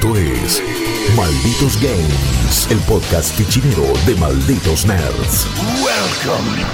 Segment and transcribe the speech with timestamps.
[0.00, 0.62] Esto es
[1.14, 5.46] Malditos Games, el podcast fichinero de Malditos Nerds.
[5.84, 6.64] Welcome,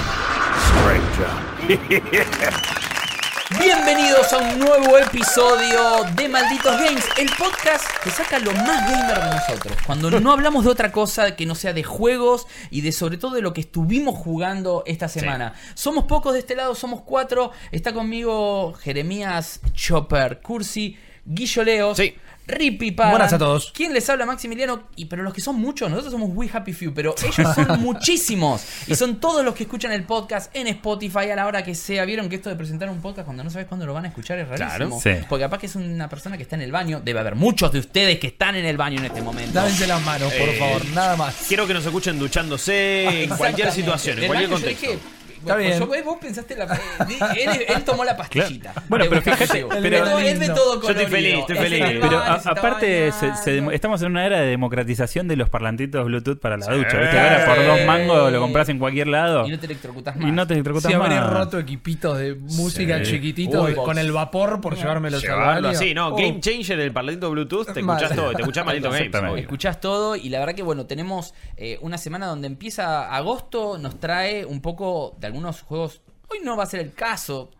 [3.59, 9.19] Bienvenidos a un nuevo episodio de Malditos Games, el podcast que saca lo más gamer
[9.21, 9.77] de nosotros.
[9.85, 13.35] Cuando no hablamos de otra cosa que no sea de juegos y de sobre todo
[13.35, 15.53] de lo que estuvimos jugando esta semana.
[15.73, 17.51] Somos pocos de este lado, somos cuatro.
[17.73, 21.97] Está conmigo Jeremías Chopper Cursi, Guillo Leos.
[21.97, 22.15] Sí.
[22.47, 23.09] Rippy Para.
[23.11, 23.71] Buenas a todos.
[23.75, 24.25] ¿Quién les habla?
[24.25, 24.83] Maximiliano.
[24.95, 28.63] Y pero los que son muchos, nosotros somos We Happy Few, pero ellos son muchísimos.
[28.87, 32.05] Y son todos los que escuchan el podcast en Spotify a la hora que sea.
[32.05, 34.39] ¿Vieron que esto de presentar un podcast cuando no sabes cuándo lo van a escuchar
[34.39, 34.99] es rarísimo?
[35.01, 35.25] Claro, sí.
[35.27, 37.01] Porque capaz que es una persona que está en el baño.
[37.03, 39.53] Debe haber muchos de ustedes que están en el baño en este momento.
[39.53, 41.35] Lávense las manos, por Eh, favor, nada más.
[41.47, 43.71] Quiero que nos escuchen duchándose en cualquier Exactamente.
[43.73, 44.91] situación, en cualquier baño yo contexto.
[44.91, 44.99] dije,
[45.47, 46.03] Está bueno, bien.
[46.03, 46.65] yo- vos pensaste la.
[46.65, 48.73] eh, él, él tomó la pastillita.
[48.87, 49.47] Bueno, De pero fíjate,
[49.81, 51.09] pero- Él ve- todo Yo estoy colorido.
[51.09, 51.83] feliz, estoy feliz.
[52.01, 56.05] Pero a- está aparte, se- se estamos en una era de democratización de los parlantitos
[56.05, 56.71] Bluetooth para la Sí.
[56.71, 56.97] ducha.
[56.99, 57.19] ¿viste?
[57.19, 60.27] Ahora por dos mangos lo compras en cualquier lado Y no te electrocutas más.
[60.27, 61.29] y no te electrocutas Si habré más.
[61.33, 63.11] roto equipitos de música Sí.
[63.11, 67.29] chiquititos con el vapor por llevármelos al Llevarlo así, no, Oh, Game Changer, el parlantito
[67.29, 69.11] Bluetooth, te escuchás todo, te escuchás Maldito Games.
[69.39, 73.99] Escuchás todo y la verdad que bueno, tenemos eh, una semana donde empieza agosto, nos
[73.99, 76.01] trae un poco de algunos juegos.
[76.29, 77.51] Hoy no va a ser el caso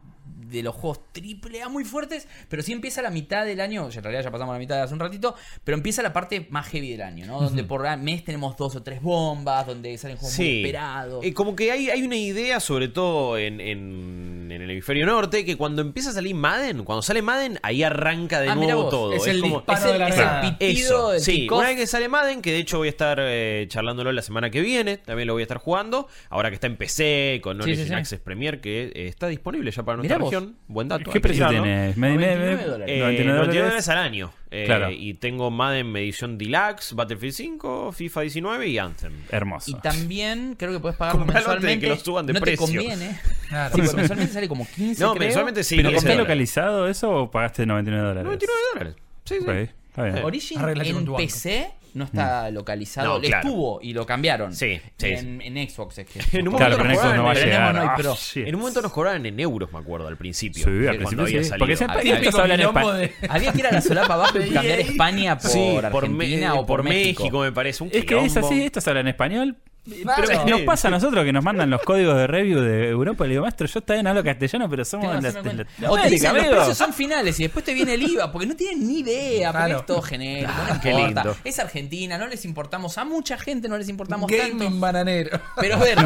[0.50, 3.98] de los juegos triple A muy fuertes, pero sí empieza la mitad del año, ya
[4.00, 6.92] en realidad ya pasamos la mitad hace un ratito, pero empieza la parte más heavy
[6.92, 7.42] del año, ¿no?
[7.42, 10.58] Donde por mes tenemos dos o tres bombas, donde salen juegos muy Sí.
[10.64, 11.23] esperados.
[11.25, 15.45] Eh, como que hay, hay una idea, sobre todo en, en- en el hemisferio norte,
[15.45, 18.90] que cuando empieza a salir Madden, cuando sale Madden, ahí arranca de Ah, nuevo vos,
[18.92, 19.14] todo.
[19.14, 21.75] es el como, es el, de la es el pitido Eso, del sí, una vez
[21.78, 24.98] que sale Madden, que de hecho voy a estar eh, charlándolo la semana que viene,
[24.98, 27.94] también lo voy a estar jugando, ahora que está en PC, con Origin sí, sí.
[27.95, 30.30] Access Premier, que eh, está disponible ya para nuestra vos.
[30.68, 31.10] Buen dato.
[31.12, 31.96] ¿Qué precio tienes?
[31.98, 32.96] Me- me- 99 me- dólares.
[32.96, 33.90] Eh, 99 99 dólares.
[33.90, 34.34] al año.
[34.50, 34.90] Eh, Claro.
[34.92, 39.14] Y tengo Madden edición Deluxe, Battlefield 5, FIFA 19 y Anthem.
[39.30, 39.72] Hermoso.
[39.72, 41.86] Y también creo que puedes pagarlo Compralo mensualmente.
[41.88, 42.66] que lo suban de no precio.
[42.66, 43.20] te conviene.
[43.47, 43.76] Claro.
[43.76, 45.20] Sí, mensualmente sale como 15 No, creo.
[45.28, 45.78] mensualmente sí.
[45.78, 48.26] ¿Pero 15 está localizado eso o pagaste 99 dólares?
[48.26, 48.96] 99 dólares.
[49.24, 49.44] Sí, sí.
[49.44, 49.50] Ok,
[49.90, 50.18] está bien.
[50.26, 51.16] Origin en.
[51.16, 53.16] PC no está localizado.
[53.16, 53.47] No, claro.
[53.47, 54.53] Estuvo y lo cambiaron.
[54.53, 56.19] Sí, sí, En, en Xbox es que.
[56.40, 57.75] En un Claro, momento pero en nos Xbox no va a cobraban en- llegar.
[57.75, 58.16] no Ah, pro.
[58.16, 58.47] shit.
[58.47, 60.63] En un momento nos cobraban en euros, me acuerdo, al principio.
[60.63, 61.50] Sí, al cuando principio había sí.
[61.50, 61.59] salido.
[61.59, 63.12] Porque siempre Típico estos hablan quilombo español.
[63.22, 66.59] de- Había que ir a la solapa abajo y cambiar España por Sí, Argentina Me-
[66.59, 67.41] o por, México.
[67.41, 67.84] me parece.
[67.84, 68.47] Un Es que es quilombo.
[68.47, 69.58] así, estos hablan español.
[70.03, 70.24] Claro.
[70.28, 73.24] Pero nos pasa a nosotros que nos mandan los códigos de review de Europa.
[73.25, 76.36] Le digo, maestro, yo también hablo castellano, pero somos hacerme la, de o te dicen
[76.36, 79.52] los precios son finales y después te viene el IVA porque no tienen ni idea,
[79.52, 79.80] porque Claro.
[79.80, 81.24] es todo genérico, no qué importa.
[81.24, 81.38] lindo.
[81.44, 84.58] Es Argentina, no les importamos a mucha gente, no les importamos tanto.
[84.58, 85.40] Gaming bananero.
[85.59, 85.97] Pero a ver,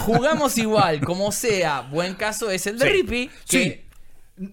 [0.00, 1.82] jugamos igual, como sea.
[1.82, 2.92] Buen caso es el de Sí.
[2.92, 3.28] Rippy.
[3.48, 3.80] Que Sí.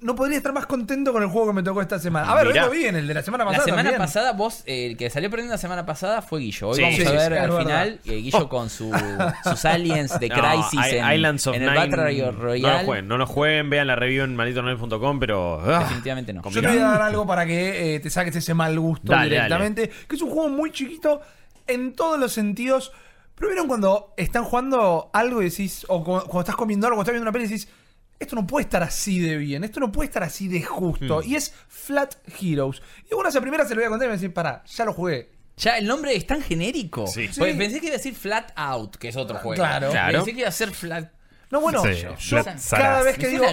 [0.02, 2.30] No podría estar más contento con el juego que me tocó esta semana.
[2.30, 2.64] A ver, Mirá.
[2.64, 3.66] vengo bien, el de la semana la pasada.
[3.66, 4.02] semana también.
[4.02, 6.68] pasada, vos, eh, el que salió perdiendo la semana pasada fue Guillo.
[6.68, 7.58] Hoy Sí, vamos sí, a ver sí, al verdad.
[7.59, 8.92] final eh, Guillo con su,
[9.46, 12.80] sus aliens de No, Crisis I- en, Islands of en el Nine, Battle No Royale.
[12.80, 15.62] lo jueguen, no lo jueguen, vean la review en malditonerd.com, pero.
[15.64, 16.42] ah, Definitivamente no.
[16.50, 19.30] Yo te voy a dar algo para que eh, te saques ese mal gusto Dale,
[19.30, 19.90] directamente.
[20.08, 21.22] Que es un juego muy chiquito
[21.66, 22.92] en todos los sentidos.
[23.36, 27.04] Pero vieron cuando están jugando algo y decís, o cu- cuando estás comiendo algo, cuando
[27.09, 27.69] estás viendo una peli y decís,
[28.20, 31.20] esto no puede estar así de bien, esto no puede estar así de justo.
[31.20, 31.30] Hmm.
[31.30, 32.82] Y es Flat Heroes.
[33.10, 34.64] Y bueno, esa primera se lo voy a contar y me voy a decir, pará,
[34.66, 35.32] ya lo jugué.
[35.58, 37.08] Ya, el nombre es tan genérico.
[37.08, 37.30] Sí.
[37.36, 37.58] Porque Sí.
[37.58, 39.56] Pensé que iba a decir Flat Out, que es otro juego.
[39.56, 39.90] Claro.
[39.90, 40.20] Claro.
[40.20, 41.12] Pensé que iba a ser Flat.
[41.50, 43.06] No, bueno, Sí, yo cada Saras.
[43.06, 43.46] vez que ¿No digo.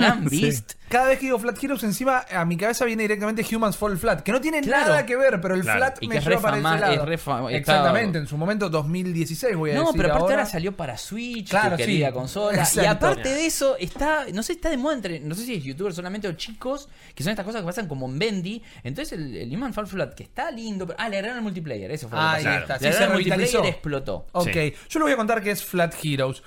[0.88, 4.20] Cada vez que digo Flat Heroes, encima a mi cabeza viene directamente Humans Fall Flat,
[4.22, 4.88] que no tiene Claro.
[4.90, 5.78] nada que ver, pero el Claro.
[5.78, 7.08] Flat Y me lleva para ese lado.
[7.10, 10.34] está- Exactamente, en su momento 2016 voy a No, decir pero aparte ahora.
[10.42, 12.04] ahora salió para Switch, Claro, sí.
[12.12, 12.68] consola.
[12.74, 15.64] Y aparte de eso, está, no sé, está de moda entre, no sé si es
[15.64, 18.62] youtuber solamente o chicos, que son estas cosas que pasan como en Bendy.
[18.84, 21.90] Entonces el, el Human Fall Flat, que está lindo, pero, ah, le agregaron el multiplayer,
[21.90, 22.58] eso fue lo que Ahí pasó.
[22.60, 24.26] está, Le sí, agregaron se el multiplayer explotó.
[24.32, 24.74] Ok, Sí.
[24.90, 26.42] yo le voy a contar que es Flat Heroes.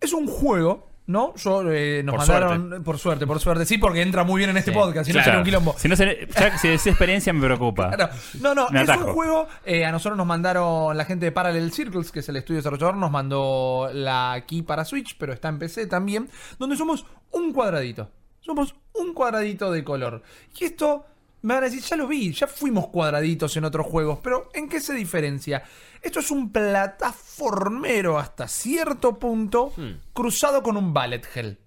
[0.00, 1.34] Es un juego, ¿no?
[1.36, 4.56] Yo, eh, nos Por mandaron, por suerte, por suerte, sí, porque entra muy bien en
[4.56, 4.76] este Sí.
[4.76, 5.74] podcast, si no sería un quilombo.
[5.76, 7.90] Si no se, ya, si es experiencia me preocupa.
[7.90, 8.12] Claro.
[8.40, 9.08] No, no, Me es atajo.
[9.08, 9.48] un juego.
[9.64, 12.96] eh, a nosotros nos mandaron la gente de Parallel Circles, que es el estudio desarrollador,
[12.96, 18.10] nos mandó la key para Switch, pero está en PC también, donde somos un cuadradito.
[18.40, 20.22] Somos un cuadradito de color.
[20.58, 21.04] Y esto,
[21.42, 24.68] me van a decir, ya lo vi, ya fuimos cuadraditos en otros juegos, pero ¿en
[24.68, 25.62] qué se diferencia?
[26.02, 29.72] Esto es un plataformero hasta cierto punto,
[30.12, 31.58] cruzado con un bullet hell.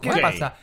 [0.00, 0.56] ¿Qué pasa?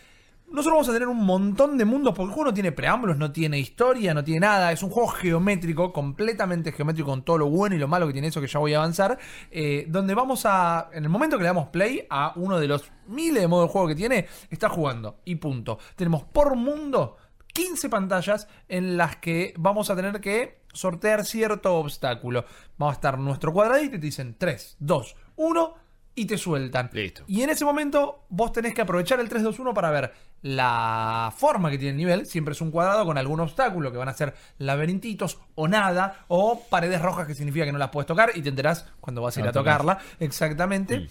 [0.50, 3.34] Nosotros vamos a tener un montón de mundos porque el juego no tiene preámbulos, no
[3.34, 4.72] tiene historia, no tiene nada.
[4.72, 8.30] Es un juego geométrico, completamente geométrico con todo lo bueno y lo malo que tiene
[8.30, 9.20] eso que ya voy a avanzar.
[9.52, 12.90] eh, donde vamos a, en el momento que le damos play a uno de los
[13.08, 15.20] miles de modos de juego que tiene, está jugando.
[15.26, 15.80] Y punto.
[15.98, 17.18] Tenemos por mundo
[17.58, 22.46] 15 pantallas en las que vamos a tener que sortear cierto obstáculo.
[22.80, 25.74] Va a estar nuestro cuadradito y te dicen 3, 2, 1
[26.14, 26.92] y te sueltan.
[26.94, 27.24] Listo.
[27.26, 30.14] Y en ese momento vos tenés que aprovechar el 3, 2, 1 para ver
[30.44, 32.26] la forma que tiene el nivel.
[32.28, 36.62] Siempre es un cuadrado con algún obstáculo que van a ser laberintitos o nada o
[36.70, 39.40] paredes rojas que significa que no las puedes tocar y te enterás cuando vas a
[39.40, 39.78] ir a Cuando tocas.
[39.80, 40.16] tocarla.
[40.20, 41.08] Exactamente.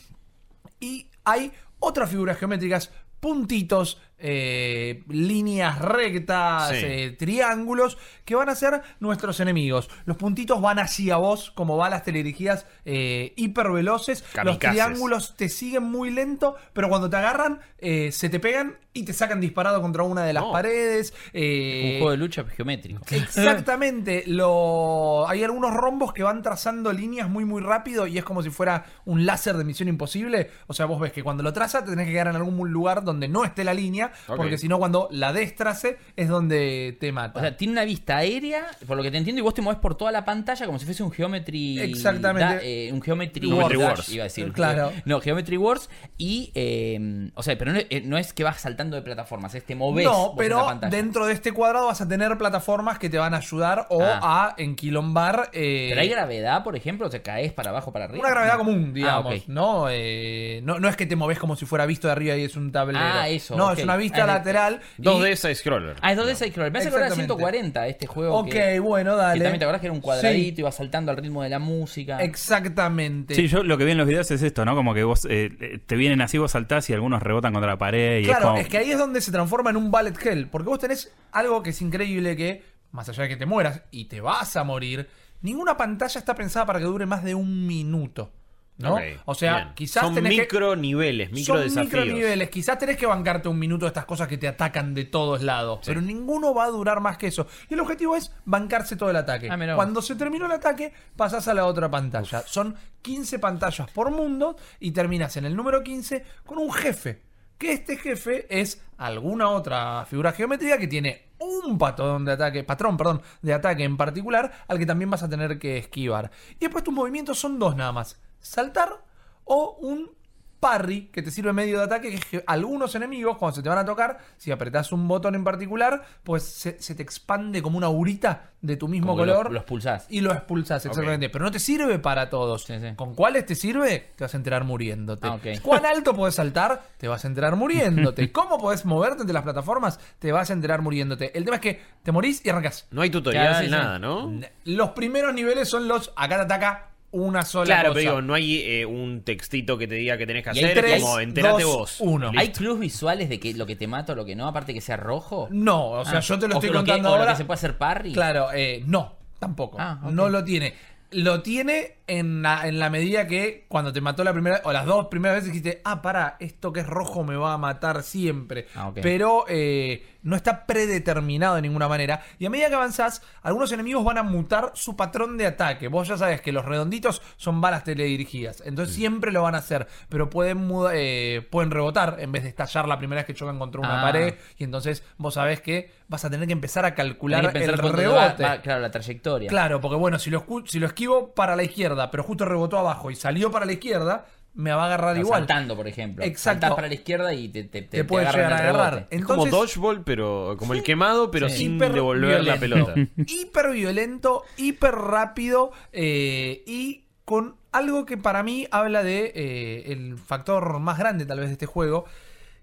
[0.78, 6.76] Y hay otras figuras geométricas, puntitos, eh, líneas rectas, Sí.
[6.80, 9.88] eh, triángulos, que van a ser nuestros enemigos.
[10.04, 14.24] Los puntitos van hacia vos como balas teledirigidas eh, hiper veloces.
[14.42, 19.04] Los triángulos te siguen muy lento, pero cuando te agarran, eh, se te pegan y
[19.04, 20.52] te sacan disparado contra una de las No.
[20.52, 21.12] paredes.
[21.34, 23.02] eh, Un juego de lucha geométrico.
[23.10, 24.24] Exactamente.
[24.26, 25.26] Lo...
[25.28, 28.86] Hay algunos rombos que van trazando líneas muy muy rápido y es como si fuera
[29.04, 30.50] un láser de misión imposible.
[30.66, 33.04] O sea, vos ves que cuando lo traza te tenés que quedar en algún lugar
[33.04, 37.38] donde no esté la línea, Porque si no cuando la destrace es donde te mata.
[37.38, 39.80] O sea, tiene una vista aérea, por lo que te entiendo, y vos te mueves
[39.80, 41.80] por toda la pantalla como si fuese un Geometry.
[41.80, 42.54] Exactamente.
[42.56, 44.08] da- eh, un Geometry, Geometry Dash, Wars.
[44.08, 44.52] Iba a decir.
[44.52, 44.92] Claro.
[45.04, 45.88] No, Geometry Wars.
[46.18, 46.50] Y.
[46.54, 49.74] eh, o sea, pero no, eh, no es que vas saltando de plataformas, es te
[49.74, 50.04] moves.
[50.04, 50.96] no, vos en la pero pantalla.
[50.96, 54.54] dentro de este cuadrado vas a tener plataformas que te van a ayudar o Ah.
[54.56, 55.50] a enquilombar.
[55.52, 58.20] eh, Pero hay gravedad, por ejemplo, o sea, caes para abajo, para arriba.
[58.20, 58.58] Una gravedad No.
[58.58, 59.42] común, digamos, Ah, ok.
[59.48, 59.86] ¿no?
[59.90, 60.78] Eh, ¿no?
[60.78, 63.04] No es que te moves como si fuera visto de arriba y es un tablero.
[63.04, 64.80] Ah, eso, No, es una vista lateral.
[64.98, 65.96] y- 2D side scroller.
[66.00, 66.72] Ah, es 2D Scroller.
[66.72, 67.34] Me hace acordar a Exactamente.
[67.34, 68.36] 140 este juego.
[68.38, 69.40] Ok, que, bueno, que dale.
[69.44, 70.60] también te acordás que era un cuadradito, Sí.
[70.60, 72.18] iba saltando al ritmo de la música.
[72.22, 73.34] Exactamente.
[73.34, 74.74] Sí, yo lo que vi en los videos es esto, ¿no?
[74.74, 77.78] Como que vos eh, eh, te vienen así, vos saltás y algunos rebotan contra la
[77.78, 78.20] pared.
[78.20, 80.48] Y Claro, es, como, es que ahí es donde se transforma en un bullet hell.
[80.48, 82.62] Porque vos tenés algo que es increíble que,
[82.92, 85.08] más allá de que te mueras y te vas a morir,
[85.42, 88.32] ninguna pantalla está pensada para que dure más de un minuto.
[88.78, 88.98] ¿No?
[89.24, 89.74] O sea, bien.
[89.74, 91.86] quizás Son tenés que- micro niveles, micro Son desafíos.
[91.86, 92.50] microniveles.
[92.50, 95.80] Quizás tenés que bancarte un minuto de estas cosas que te atacan de todos lados.
[95.86, 97.46] Pero ninguno va a durar más que eso.
[97.70, 99.48] Y el objetivo es bancarse todo el ataque.
[99.50, 99.74] Ah.
[99.74, 102.42] Cuando se terminó el ataque, pasás a la otra pantalla.
[102.46, 107.22] Son 15 pantallas por mundo y terminas en el número 15 con un jefe.
[107.58, 112.98] Que este jefe es alguna otra figura geométrica que tiene un patrón de ataque, patrón,
[112.98, 116.30] perdón, de ataque en particular, al que también vas a tener que esquivar.
[116.56, 118.20] Y después tus movimientos son dos nada más.
[118.46, 119.02] Saltar
[119.44, 120.14] o un
[120.58, 123.68] parry que te sirve medio de ataque, que es que algunos enemigos, cuando se te
[123.68, 127.76] van a tocar, si apretás un botón en particular, pues se, se te expande como
[127.76, 129.52] una aurita de tu mismo Como que lo- color.
[129.52, 130.06] lo expulsás.
[130.08, 131.28] Y lo expulsás, exactamente.
[131.28, 132.64] Pero no te sirve para todos.
[132.64, 132.94] Sí, sí.
[132.96, 134.12] ¿Con cuáles te sirve?
[134.16, 135.28] Te vas a enterar muriéndote.
[135.28, 135.38] Ah.
[135.62, 136.82] ¿Cuán alto puedes saltar?
[136.96, 138.32] Te vas a enterar muriéndote.
[138.32, 140.00] ¿Cómo podés moverte entre las plataformas?
[140.18, 141.36] Te vas a enterar muriéndote.
[141.36, 142.86] El tema es que te morís y arrancás.
[142.90, 143.70] No hay tutorial, Claro, sí.
[143.70, 144.32] nada, ¿no?
[144.64, 147.94] Los primeros niveles son los acá te ataca una sola Claro, cosa.
[148.00, 150.64] pero digo, no hay eh, un textito que te diga que tenés que Y hay
[150.72, 151.96] hacer, tres, como enterate dos, vos.
[152.00, 152.30] uno.
[152.36, 154.80] ¿Hay clues visuales de que lo que te mata o lo que no, aparte que
[154.80, 155.48] sea rojo?
[155.50, 157.32] No, o sea, Ah, yo te lo o estoy que- contando o lo ahora.
[157.32, 158.12] que se puede hacer parry.
[158.12, 159.76] Claro, eh, no, tampoco.
[159.80, 160.10] Ah, ok.
[160.12, 160.74] No lo tiene.
[161.10, 164.86] Lo tiene en la, en la medida que cuando te mató la primera o las
[164.86, 168.66] dos primeras veces dijiste, ah, para, esto que es rojo me va a matar siempre.
[168.76, 168.92] Ah.
[168.94, 172.22] Pero eh, no está predeterminado de ninguna manera.
[172.38, 175.88] Y a medida que avanzás, algunos enemigos van a mutar su patrón de ataque.
[175.88, 178.62] Vos ya sabes que los redonditos son balas teledirigidas.
[178.64, 178.98] Entonces Mm.
[178.98, 179.86] siempre lo van a hacer.
[180.08, 183.80] Pero pueden, eh, pueden rebotar en vez de estallar la primera vez que chocan contra
[183.80, 184.02] una Ah.
[184.04, 184.34] pared.
[184.58, 188.06] Y entonces vos sabés que vas a tener que empezar a calcular el rebote.
[188.42, 189.48] va- va- claro, la trayectoria.
[189.48, 193.10] Claro, porque bueno, si lo, si lo esquivo para la izquierda, pero justo rebotó abajo
[193.10, 195.40] y salió para la izquierda, me va a agarrar igual.
[195.40, 196.24] Saltando, por ejemplo.
[196.24, 196.60] Exacto.
[196.62, 198.80] Saltás para la izquierda y te, te, Te puede agarran llegar a el rebote.
[198.82, 199.08] agarrar.
[199.10, 201.58] Es como Entonces- dodgeball, pero como el quemado, pero Sí.
[201.58, 202.94] sin Hiper devolver la pelota.
[203.26, 210.16] hiper violento, hiper rápido eh, y con algo que para mí habla de eh, el
[210.16, 212.06] factor más grande tal vez de este juego,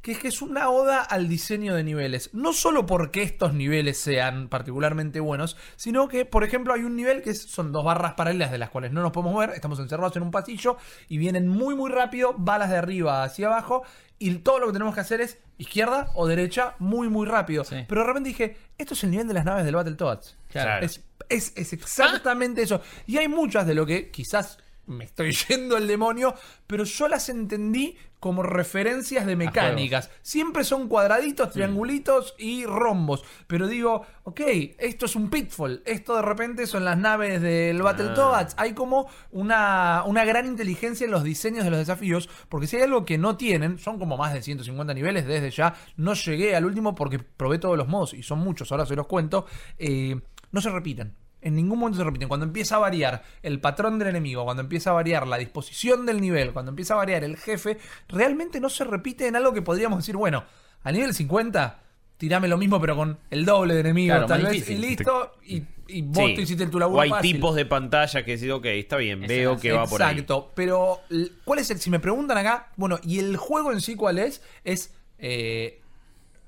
[0.03, 2.29] que es que es una oda al diseño de niveles.
[2.33, 7.21] No solo porque estos niveles sean particularmente buenos, sino que, por ejemplo, hay un nivel
[7.21, 10.23] que son dos barras paralelas de las cuales no nos podemos ver, estamos encerrados en
[10.23, 10.75] un pasillo
[11.07, 13.83] y vienen muy muy rápido, balas de arriba hacia abajo,
[14.19, 17.63] y todo lo que tenemos que hacer es izquierda o derecha muy muy rápido.
[17.63, 17.85] Sí.
[17.87, 20.37] Pero de repente dije, esto es el nivel de las naves del Battletoads.
[20.49, 20.85] Claro.
[20.85, 22.81] Es, es, es exactamente eso.
[23.07, 26.33] Y hay muchas de lo que quizás me estoy yendo el demonio,
[26.67, 30.09] pero yo las entendí como referencias de mecánicas.
[30.21, 33.25] Siempre son cuadraditos, triangulitos y rombos.
[33.47, 34.39] Pero digo, ok,
[34.77, 35.83] esto es un pitfall.
[35.85, 38.55] Esto de repente son las naves del Battletoads.
[38.57, 42.29] Hay como una, una gran inteligencia en los diseños de los desafíos.
[42.47, 45.75] Porque si hay algo que no tienen, son como más de 150 niveles desde ya.
[45.97, 49.05] No llegué al último porque probé todos los modos y son muchos, ahora se los
[49.05, 49.47] cuento.
[49.77, 50.17] eh,
[50.53, 51.15] no se repiten.
[51.43, 52.27] En ningún momento se repiten.
[52.27, 56.21] Cuando empieza a variar el patrón del enemigo, cuando empieza a variar la disposición del
[56.21, 59.99] nivel, cuando empieza a variar el jefe, realmente no se repite en algo que podríamos
[59.99, 60.43] decir, bueno,
[60.83, 61.79] a nivel 50
[62.17, 64.77] tirame lo mismo pero con el doble de enemigos Claro, tal vez difícil.
[64.83, 66.35] y listo y, y vos Sí.
[66.35, 67.33] te hiciste tu O laburo hay fácil.
[67.35, 70.11] tipos de pantalla que decís, ok, está bien, veo que va por ahí.
[70.11, 71.01] Exacto, pero
[71.43, 71.79] ¿cuál es el?
[71.79, 74.41] Si me preguntan acá, bueno, ¿y el juego en sí cuál es?
[74.63, 75.81] Es eh,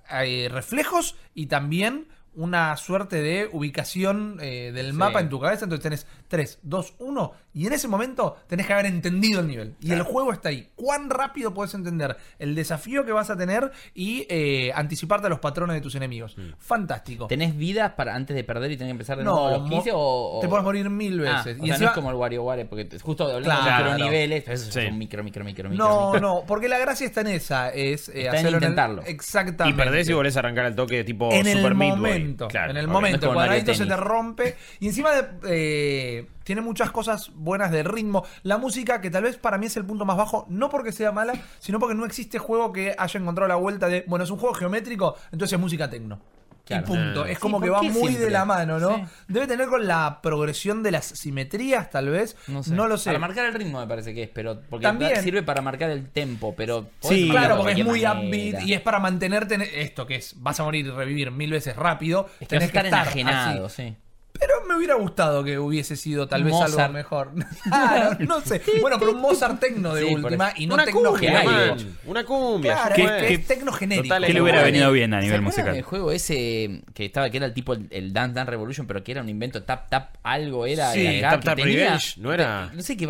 [0.08, 5.65] hay reflejos y también una suerte de ubicación eh, del mapa en tu cabeza.
[5.65, 9.75] Entonces tenés 3, 2, 1 y en ese momento tenés que haber entendido el nivel.
[9.80, 10.68] Y el juego está ahí.
[10.75, 15.39] ¿Cuán rápido puedes entender el desafío que vas a tener y eh, anticiparte a los
[15.39, 16.38] patrones de tus enemigos?
[16.38, 16.50] Mm.
[16.60, 17.27] Fantástico.
[17.27, 19.62] ¿Tenés vidas para antes de perder y tener que empezar de No, nuevo a los
[19.62, 21.58] mo- 15 o, o- te puedes morir mil Ah, veces.
[21.62, 23.86] o y sea, encima- no es como el WarioWare, porque justo hablando Claro.
[23.86, 24.86] de microniveles, pero esos Sí.
[24.86, 25.86] son micro, micro, micro, micro.
[25.88, 26.20] No, micro.
[26.27, 29.01] no, porque la gracia está en esa, es eh, Está en el- intentarlo.
[29.08, 29.82] Y exactamente.
[29.82, 31.88] perdés y volvés a arrancar al toque tipo en Super el Boy.
[31.88, 32.92] momento, Claro, en el ok.
[32.92, 37.72] momento, No el cuadradito se te rompe y encima de, eh, tiene muchas cosas buenas
[37.72, 38.24] de ritmo.
[38.44, 41.12] La música, que tal vez para mí es el punto más bajo, no porque sea
[41.12, 44.38] mala, sino porque no existe juego que haya encontrado la vuelta de, bueno, es un
[44.38, 46.20] juego geométrico, entonces es música tecno.
[46.65, 46.84] Claro.
[46.84, 47.25] Y punto.
[47.27, 48.25] Es Sí, como que ¿por va muy siempre?
[48.25, 48.96] de la mano, ¿no?
[48.96, 49.03] Sí.
[49.27, 52.36] Debe tener con la progresión de las simetrías, tal vez.
[52.48, 53.10] No, lo sé.
[53.10, 55.22] Para marcar el ritmo me parece que es, pero porque También.
[55.22, 59.00] sirve para marcar el tempo, pero Sí, Claro, porque es muy upbeat y es para
[59.00, 62.27] mantenerte en esto que es vas a morir y revivir mil veces rápido.
[62.39, 63.89] Es que estar enajenado, así.
[63.89, 63.96] sí.
[64.39, 66.80] Pero me hubiera gustado que hubiese sido tal vez Mozart.
[66.80, 67.32] algo mejor.
[67.63, 68.62] Claro, no sé.
[68.82, 71.89] Bueno, pero un Mozart tecno de Sí, última y no una tecno cumbia, genérico.
[72.06, 72.74] Una cumbia.
[72.74, 73.27] Claro, es fue.
[73.27, 74.08] que es tecno genérico.
[74.08, 75.74] Total, ¿Qué le hubiera venido bien a ¿Se nivel musical?
[75.74, 79.04] del juego ese que estaba que era el tipo el, el Dance Dance Revolution, pero
[79.04, 82.13] que era un invento tap tap algo era Sí, de Tap que Tap tenía- Revenge,
[82.22, 82.70] ¿no era?
[82.74, 83.08] No sé qué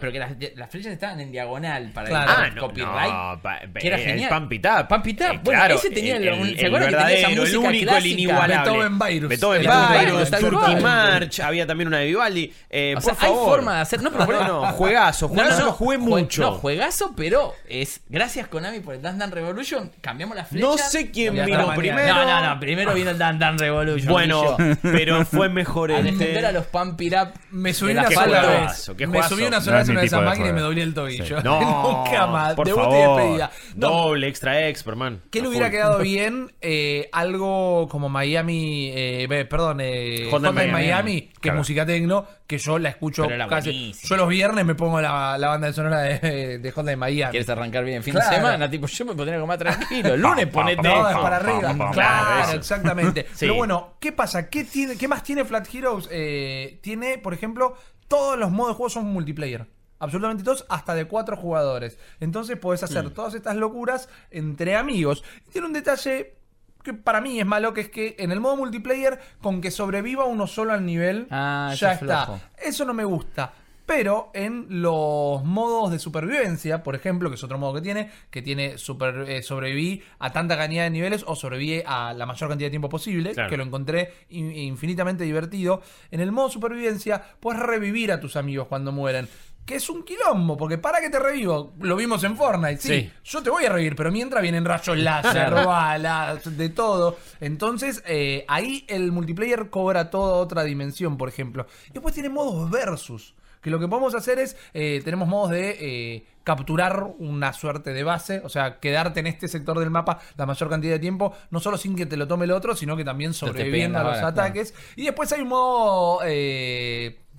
[0.00, 2.30] pero que las, las flechas estaban en diagonal para Claro.
[2.32, 3.12] el Ah, no, copyright.
[3.12, 4.30] no, pa- que era el genial.
[4.30, 4.88] Pump It Up.
[4.88, 5.26] Pump It Up.
[5.34, 7.40] Eh, Bueno, claro, ese tenía el, el- ¿se el acuerdan que tenía esa verdadero, el
[7.40, 8.56] música único, el inigualable.
[8.56, 9.28] Beethoven Virus.
[9.28, 10.82] Beethoven Virus, cual.
[10.82, 12.52] March, había también una de Vivaldi.
[12.68, 14.02] Eh, O por sea, hay forma de hacer.
[14.02, 16.42] No, pero Bueno, juegazo, juegazo, lo jugué mucho.
[16.42, 19.90] No, juegazo, pero es gracias Konami por el Dance Dance Revolution.
[20.00, 20.70] Cambiamos las flechas.
[20.70, 22.14] No sé quién vino primero.
[22.14, 22.60] No, no, no.
[22.60, 24.12] Primero vino el Dance Dance Revolution.
[24.12, 26.18] Bueno, pero fue mejor Al este.
[26.18, 27.32] defender a los Pump It Up.
[27.50, 28.88] Me subí una sola vez.
[29.08, 30.94] Me subí una No sola vez en una de esas máquinas y me dolía el
[30.94, 31.40] tobillo.
[31.50, 32.54] No, Nunca más.
[32.54, 33.20] Por Debut y favor.
[33.20, 33.50] despedida.
[33.76, 35.20] No, Doble, extra expert, man.
[35.30, 36.52] ¿Qué le hubiera quedado bien?
[36.60, 40.88] Eh, algo como Miami, eh, perdón, eh, Hotline Hotline Miami.
[41.12, 41.56] Miami, que Claro.
[41.56, 43.70] es música tecno, que yo la escucho casi.
[43.70, 44.08] buenísimo.
[44.08, 47.30] Yo los viernes me pongo la, la banda de sonora de, de Hotline Miami.
[47.30, 48.30] ¿Quieres arrancar bien el fin Claro.
[48.30, 48.70] de semana?
[48.70, 50.14] Tipo, yo me pondría como más tranquilo.
[50.14, 50.82] El lunes ponete.
[50.82, 51.90] No, es para arriba.
[51.92, 53.22] claro, exactamente.
[53.30, 53.36] Sí.
[53.40, 54.48] Pero bueno, ¿qué pasa?
[54.48, 56.08] ¿Qué, tiene, ¿Qué más tiene Flat Heroes?
[56.10, 57.74] Eh, tiene, por ejemplo,
[58.08, 59.66] todos los modos de juego son multiplayer.
[60.02, 61.98] Absolutamente todos, hasta de cuatro jugadores.
[62.20, 63.10] Entonces podés hacer Mm.
[63.10, 65.22] todas estas locuras entre amigos.
[65.46, 66.36] Y tiene un detalle
[66.82, 70.24] que para mí es malo, que es que en el modo multiplayer, con que sobreviva
[70.24, 72.24] uno solo al nivel, Ah, eso ya es está.
[72.26, 72.40] flojo.
[72.62, 73.52] Eso no me gusta.
[73.86, 78.40] Pero en los modos de supervivencia, por ejemplo, que es otro modo que tiene, que
[78.40, 82.66] tiene super, eh, sobreviví a tanta cantidad de niveles o sobreviví a la mayor cantidad
[82.66, 83.50] de tiempo posible, Claro.
[83.50, 85.82] que lo encontré in- infinitamente divertido.
[86.12, 89.28] En el modo supervivencia, puedes revivir a tus amigos cuando mueren.
[89.70, 93.12] Que es un quilombo, porque para que te revivo, lo vimos en Fortnite, sí, Sí.
[93.22, 97.16] yo te voy a revivir, pero mientras vienen rayos láser, balas, de todo.
[97.40, 101.68] Entonces, eh, ahí el multiplayer cobra toda otra dimensión, por ejemplo.
[101.88, 103.34] Y después tiene modos versus.
[103.60, 108.02] Que lo que podemos hacer es, eh, tenemos modos de eh, capturar una suerte de
[108.02, 111.60] base, o sea, quedarte en este sector del mapa la mayor cantidad de tiempo, no
[111.60, 114.74] solo sin que te lo tome el otro, sino que también sobreviviendo a los ataques.
[114.96, 116.20] Y después hay un modo...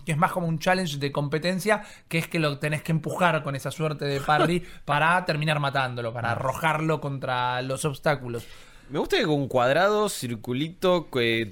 [0.06, 3.44] que es más como un challenge de competencia, que es que lo tenés que empujar
[3.44, 8.46] con esa suerte de parry para terminar matándolo, para arrojarlo contra los obstáculos.
[8.92, 11.08] Me gusta que con cuadrado, circulito,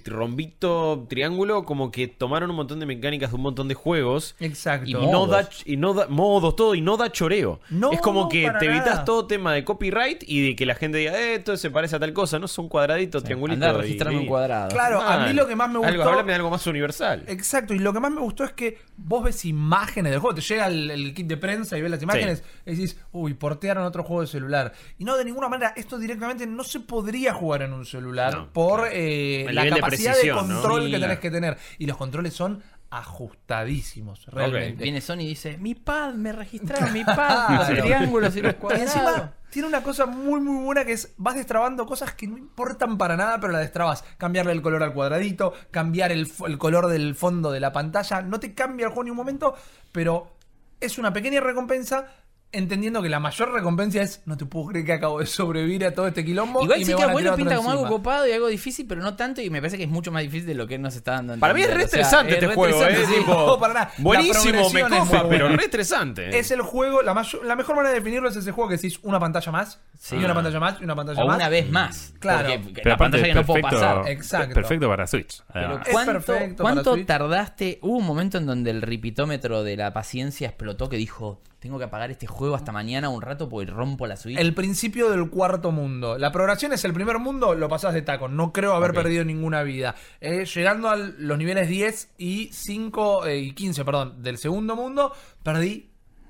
[0.05, 4.35] rombito, triángulo, como que tomaron un montón de mecánicas de un montón de juegos.
[4.41, 4.89] Exacto.
[4.89, 7.61] Y no, da, y no da modos, todo, y no da choreo.
[7.69, 9.05] No, es como no, que para te evitas nada.
[9.05, 11.99] todo tema de copyright y de que la gente diga, eh, esto se parece a
[11.99, 12.47] tal cosa, ¿no?
[12.49, 13.65] Son cuadraditos, triangulitos.
[13.65, 14.67] Andá y- registrando un cuadrado.
[14.67, 15.91] Claro, a mí lo que más me gustó...
[15.93, 17.23] Algo, háblame de algo más universal.
[17.27, 20.41] Exacto, y lo que más me gustó es que vos ves imágenes del juego, te
[20.41, 24.03] llega el, el kit de prensa y ves las imágenes y decís, uy, portearon otro
[24.03, 24.73] juego de celular.
[24.97, 28.53] Y no, de ninguna manera, esto directamente no se podría jugar en un celular No,
[28.53, 28.93] por claro.
[28.95, 30.61] eh, la de capacidad de, precisión, ¿no?
[30.61, 30.91] control Sí.
[30.91, 31.57] que tenés que tener.
[31.77, 34.83] Y los controles son ajustadísimos, realmente.
[34.83, 38.55] Viene Sony y dice, mi pad, me registraron mi pad, los triángulos y los Y
[38.55, 38.87] cuadrados.
[38.95, 42.97] encima tiene una cosa muy muy buena que es vas destrabando cosas que no importan
[42.97, 44.03] para nada, pero la destrabas.
[44.17, 48.21] Cambiarle el color al cuadradito, cambiar el, el color del fondo de la pantalla.
[48.21, 49.55] No te cambia el juego ni un momento,
[49.91, 50.35] pero
[50.79, 52.05] es una pequeña recompensa
[52.51, 55.93] entendiendo que la mayor recompensa es no te puedo creer que acabo de sobrevivir a
[55.93, 56.63] todo este quilombo.
[56.63, 58.47] Igual y sí me que van a bueno tirar pinta como algo copado y algo
[58.47, 59.39] difícil, pero no tanto.
[59.41, 61.33] Y me parece que es mucho más difícil de lo que él nos está dando.
[61.33, 62.05] a Para mí es re entender.
[62.05, 63.15] O sea, estresante es este re juego, estresante, ¿eh?
[63.15, 63.19] sí.
[63.19, 63.91] Tipo, No, para nada.
[63.97, 66.39] La buenísimo, me es copa, pero re estresante.
[66.39, 68.99] Es el juego, la, mayor- la mejor manera de definirlo es ese juego que decís
[69.03, 70.15] una pantalla más, Sí.
[70.15, 71.35] y una pantalla más, y una pantalla O más.
[71.35, 72.13] una vez más.
[72.19, 72.49] Claro.
[72.63, 74.07] Porque Pero la pantalla es que no puedo perfecto, pasar.
[74.11, 74.53] Exacto.
[74.55, 75.43] perfecto para Switch.
[75.53, 75.79] Pero.
[75.81, 77.05] Es ¿cuánto, perfecto cuánto para Switch.
[77.07, 77.79] tardaste?
[77.83, 81.85] Hubo un momento en donde el repitómetro de la paciencia explotó que dijo, tengo que
[81.85, 84.39] apagar este juego hasta mañana un rato porque rompo la Switch.
[84.39, 86.17] El principio del cuarto mundo.
[86.17, 88.27] La progresión es el primer mundo, lo pasás de taco.
[88.27, 89.95] No creo haber perdido ninguna vida.
[90.21, 95.13] Eh, llegando a los niveles 10 y 5 eh, y 15, perdón, del segundo mundo,
[95.43, 95.88] perdí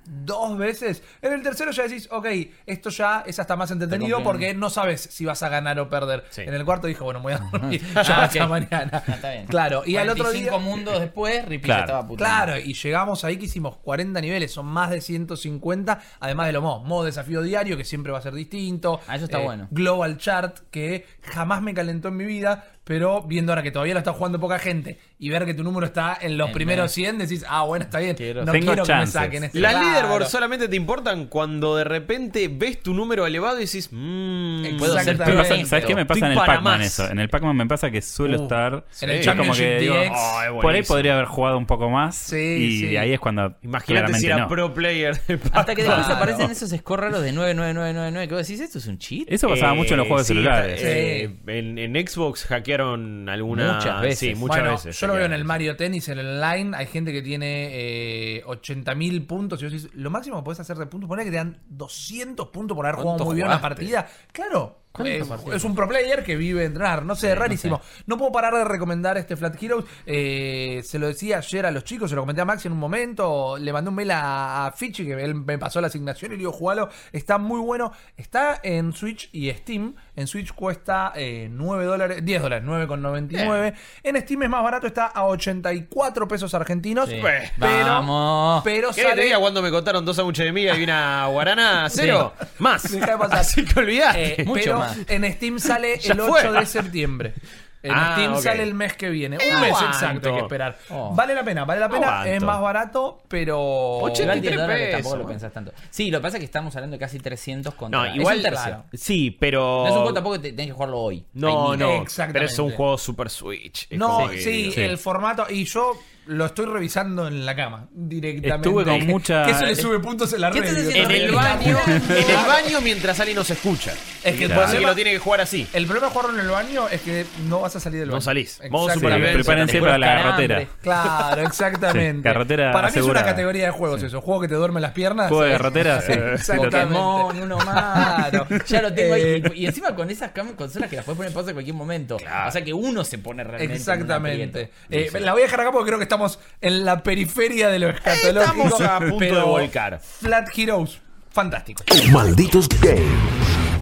[0.09, 1.03] dos veces.
[1.21, 2.27] En el tercero ya decís, ok,
[2.65, 5.89] esto ya es hasta más entretenido Te porque no sabes si vas a ganar o
[5.89, 6.25] perder.
[6.29, 6.41] Sí.
[6.41, 8.89] En el cuarto dije, bueno, voy a dormir Ah, ya hasta mañana.
[8.93, 9.45] Ah, está bien.
[9.47, 10.49] Claro, y al otro día...
[10.49, 11.81] 45 mundos después, Rippy Claro.
[11.81, 12.17] estaba puto.
[12.23, 16.61] Claro, y llegamos ahí que hicimos 40 niveles, son más de 150, además de lo
[16.61, 18.99] modo, modo desafío diario, que siempre va a ser distinto.
[19.01, 19.67] Eh, Ah, eso está bueno.
[19.71, 23.99] Global Chart, que jamás me calentó en mi vida, pero viendo ahora que todavía lo
[23.99, 26.91] está jugando poca gente y ver que tu número está en los En primeros vez.
[26.93, 29.59] 100, decís, ah, bueno, está bien, Quiero- no Tengo quiero que me saquen este.
[29.59, 29.85] Las Claro.
[29.87, 34.95] leaderboards solamente te importan cuando de repente ves tu número elevado y decís, mmm, Puedo
[34.95, 35.45] peor.
[35.67, 37.07] ¿Sabes qué me pasa Estoy en el Pac-Man eso?
[37.11, 38.83] En el Pac-Man me pasa que suelo Uh, estar.
[39.01, 39.93] en el yo como que digo.
[39.95, 40.95] "Oh, por ahí buenísimo".
[40.95, 42.15] podría haber jugado un poco más.
[42.15, 42.97] Sí, y sí.
[42.97, 43.55] ahí es cuando.
[43.61, 44.47] Imagínate si era no.
[44.47, 45.11] pro player.
[45.53, 46.15] Hasta que después Claro.
[46.15, 49.25] aparecen esos scores raros de 99999 que vos decís, ¿esto es un cheat?
[49.27, 50.81] Eso pasaba mucho en los juegos de sí, celulares.
[50.83, 52.45] eh, en, en Xbox
[52.79, 53.73] hackearon alguna.
[53.73, 54.19] Muchas veces.
[54.19, 54.99] Sí, muchas Bueno, veces.
[54.99, 55.45] yo lo veo en el.
[55.49, 59.89] Mario Tennis, en el online, hay gente que tiene eh, 80.000 puntos y vos decís,
[59.95, 62.95] lo máximo que podés hacer de puntos, poner que te dan 200 puntos por haber
[62.97, 64.07] jugado ¿Cuánto muy bien una partida.
[64.31, 67.77] Claro, ¿Cuánto es, un pro player que vive de entrenar, no sé, Sí, rarísimo.
[67.77, 69.85] no No, puedo parar de recomendar este Flat Heroes.
[70.05, 72.79] Eh, se lo decía ayer a los chicos, se lo comenté a Maxi en un
[72.79, 76.35] momento, le mandé un mail a, a Fichi que él me pasó la asignación y
[76.35, 77.91] le digo, jugalo, está muy bueno.
[78.17, 79.95] Está en Switch y Steam.
[80.19, 83.73] En Switch cuesta eh, 9 dólares, 10 dólares, 9,99.
[84.03, 87.07] En Steam es más barato, está a 84 pesos argentinos.
[87.07, 87.21] Sí.
[87.57, 88.61] Pero, Vamos.
[88.65, 89.23] pero ¿Qué te sale...
[89.23, 92.33] diga cuando me contaron dos sándwiches de miga y una guarana cero?
[92.57, 92.91] Más.
[92.91, 93.33] De pasar.
[93.39, 94.41] Así que olvidaste.
[94.41, 94.97] Eh, Mucho pero más.
[95.07, 96.41] en Steam sale el fue.
[96.41, 97.33] 8 de septiembre.
[97.81, 98.39] En Ah, Steam ok.
[98.41, 99.37] sale el mes que viene.
[99.37, 100.77] Un mes exacto hay que esperar.
[100.89, 101.13] Oh.
[101.15, 102.27] Vale la pena, vale la pena.
[102.27, 103.57] Es más barato, pero.
[103.99, 105.19] Ocho- Igual 10 83 dólares tampoco pesos.
[105.19, 105.71] lo pensás tanto.
[105.89, 107.99] Sí, lo que pasa es que estamos hablando de casi 300 contra...
[107.99, 108.37] No, es igual.
[108.37, 108.61] un tercio.
[108.65, 108.83] claro.
[108.93, 109.59] Sí, pero.
[109.83, 111.25] No es un juego tampoco que te- tenés que jugarlo hoy.
[111.33, 112.01] No, no.
[112.01, 112.33] Exactamente.
[112.39, 113.87] Pero es un juego Super Switch.
[113.89, 114.81] Es No, sí, Sí.
[114.81, 115.45] el formato.
[115.49, 115.93] Y yo
[116.29, 118.69] lo estoy revisando en la cama directamente.
[118.69, 120.69] Estuve con mucha- Que eso le sube puntos en la ¿Qué red.
[120.99, 123.93] En el baño, en el baño mientras alguien nos escucha.
[124.23, 125.67] Es que el problema- lo tiene que jugar así.
[125.73, 128.13] El problema de jugarlo en el baño es que no vas a salir del No
[128.15, 128.21] baño.
[128.21, 128.61] salís.
[128.69, 129.27] Modo Exactamente.
[129.29, 130.67] Sí, prepárense para la calambre.
[130.81, 132.17] Claro, exactamente.
[132.17, 134.21] Sí, carretera Para mí es una categoría de juegos eso.
[134.21, 135.29] Juego que te duerme las piernas.
[135.29, 136.11] Juego de garrotera, sí.
[136.13, 136.79] Exactamente.
[136.79, 138.31] Pokémon, uno más.
[138.67, 139.21] Ya lo tengo ahí.
[139.23, 142.17] Eh, Y, encima con esas consolas que las puedes poner en pausa en cualquier momento.
[142.17, 143.73] O sea que uno se pone realmente.
[143.75, 144.69] Exactamente.
[144.89, 146.18] Eh, La voy a dejar acá porque creo que estamos
[146.61, 148.63] en la periferia de lo escatológico.
[148.67, 149.99] Estamos a punto pero de volcar.
[149.99, 150.99] Flat Heroes,
[151.31, 151.83] fantástico.
[152.11, 153.39] Malditos Games.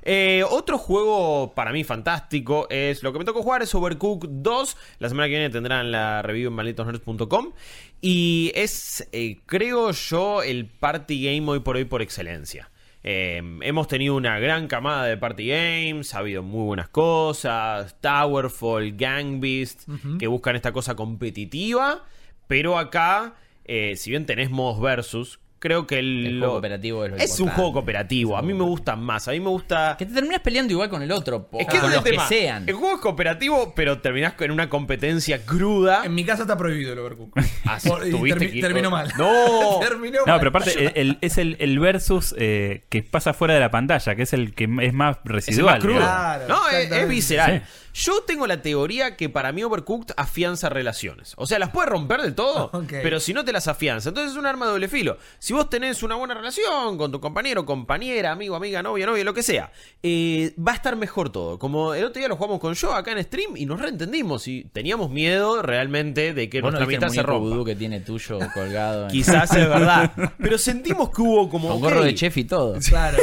[0.10, 4.78] Eh, otro juego para mí fantástico es lo que me tocó jugar es Overcooked 2.
[5.00, 7.52] La semana que viene tendrán la review en malditosnerds.com.
[8.00, 12.70] Y es, eh, creo yo, el party game hoy por hoy por excelencia.
[13.04, 18.98] Eh, hemos tenido una gran camada de party games, ha habido muy buenas cosas, Towerfall,
[18.98, 19.88] Gang Beast,
[20.20, 22.04] que buscan esta cosa competitiva,
[22.48, 27.04] pero acá, eh, si bien tenés modos versus, creo que el, El lo- juego cooperativo
[27.06, 28.38] es lo es un juego cooperativo.
[28.38, 29.96] A mí me gusta más, a mí me gusta...
[29.98, 31.48] Que te terminas peleando igual con el otro.
[31.48, 32.28] po- Es que con es los el tema.
[32.30, 32.70] que sean.
[32.70, 36.04] El juego es cooperativo, pero terminás con una competencia cruda.
[36.06, 37.40] En mi casa está prohibido el Overcook.
[37.66, 39.12] Ah, sí, Por- y tuviste termi- que- terminó mal.
[39.18, 39.80] No.
[39.82, 40.40] terminó No, mal.
[40.40, 44.16] pero aparte el- el- es el, el versus eh, que pasa fuera de la pantalla,
[44.16, 45.76] que es el que es más Es residual.
[45.78, 45.98] más crudo.
[45.98, 47.64] Claro, no, es- es, visceral.
[48.00, 51.34] Yo tengo la teoría que para mí Overcooked afianza relaciones.
[51.36, 54.10] O sea, las puede romper del todo, pero si no te las afianza.
[54.10, 55.18] Entonces es un arma de doble filo.
[55.40, 59.34] Si vos tenés una buena relación con tu compañero, compañera, amigo, amiga, novia, novia, lo
[59.34, 59.72] que sea,
[60.04, 61.58] eh, va a estar mejor todo.
[61.58, 64.66] Como el otro día lo jugamos con yo acá en stream y nos reentendimos y
[64.74, 67.66] teníamos miedo realmente de que no nuestra el mitad se rompa.
[67.66, 69.06] que tiene tuyo colgado.
[69.06, 70.12] en- Quizás es verdad.
[70.38, 71.70] Pero sentimos que hubo como.
[71.70, 72.78] Con gorro de chef y todo.
[72.88, 73.18] Claro.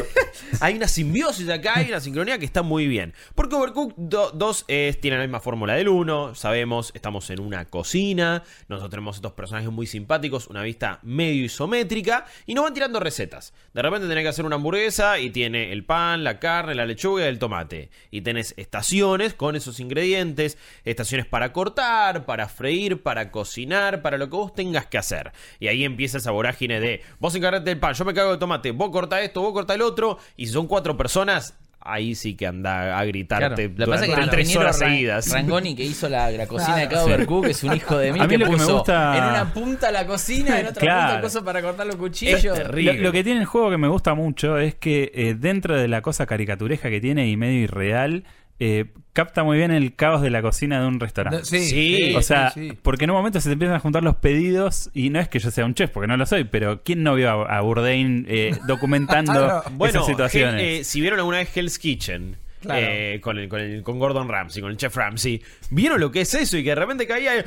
[0.60, 3.14] hay una simbiosis acá, hay una sincronía que está muy bien.
[3.36, 8.42] Porque Overcooked 2 es, tiene la misma fórmula del 1, sabemos, estamos en una cocina,
[8.68, 13.52] nosotros tenemos estos personajes muy simpáticos, una vista medio isométrica, y nos van tirando recetas.
[13.72, 17.24] De repente tenés que hacer una hamburguesa y tiene el pan, la carne, la lechuga
[17.24, 17.90] y el tomate.
[18.10, 24.28] Y tenés estaciones con esos ingredientes, estaciones para cortar, para freír, para cocinar, para lo
[24.28, 25.32] que vos tengas que hacer.
[25.60, 28.70] Y ahí empieza esa vorágine de vos encargate del pan, yo me cago de tomate,
[28.70, 32.46] vos corta esto, vos corta el otro, y si son cuatro personas, ahí sí que
[32.46, 35.30] anda a gritarte Lo que pasa es que durante el tres horas Ra- seguidas.
[35.32, 37.04] Rangoni que hizo la, la cocina de Claro.
[37.04, 39.24] cada Overcook es un hijo de mí A mí que lo que me gusta- en
[39.24, 41.14] una punta la cocina, en otra punta Claro.
[41.16, 42.42] el coso para cortar los cuchillos.
[42.44, 42.94] Es terrible.
[42.94, 45.86] Lo, lo que tiene el juego que me gusta mucho es que eh, dentro de
[45.88, 48.24] la cosa caricaturesca que tiene y medio irreal,
[48.60, 51.44] eh, capta muy bien el caos de la cocina de un restaurante.
[51.44, 52.78] Sí, Sí, o sea, sí, sí.
[52.82, 55.38] porque en un momento se te empiezan a juntar los pedidos y no es que
[55.38, 58.26] yo sea un chef, porque no lo soy, pero ¿quién no vio a, a Bourdain
[58.28, 59.62] eh, documentando.
[59.72, 60.62] Bueno, esas situaciones?
[60.62, 62.36] Hell- eh, si vieron alguna vez Hell's Kitchen.
[62.64, 62.80] Claro.
[62.86, 65.40] eh, con, el, con, el- con Gordon Ramsay, con el chef Ramsay.
[65.70, 66.56] ¿Vieron lo que es eso?
[66.56, 67.34] Y que de repente caía.
[67.34, 67.44] el,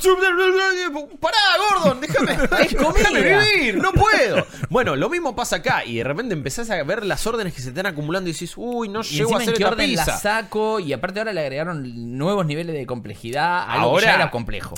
[0.00, 0.18] soup.
[1.20, 2.00] ¡Pará, Gordon!
[2.00, 2.32] ¡Déjame,
[2.94, 3.76] déjame vivir!
[3.78, 4.46] ¡No puedo!
[4.68, 5.84] Bueno, lo mismo pasa acá.
[5.84, 8.88] Y de repente empezás a ver las órdenes que se están acumulando y dices, uy,
[8.88, 12.18] no Y llego a hacer qué esta orden la saco y aparte ahora le agregaron
[12.18, 14.74] nuevos niveles de complejidad a algo que Ahora- ya era complejo.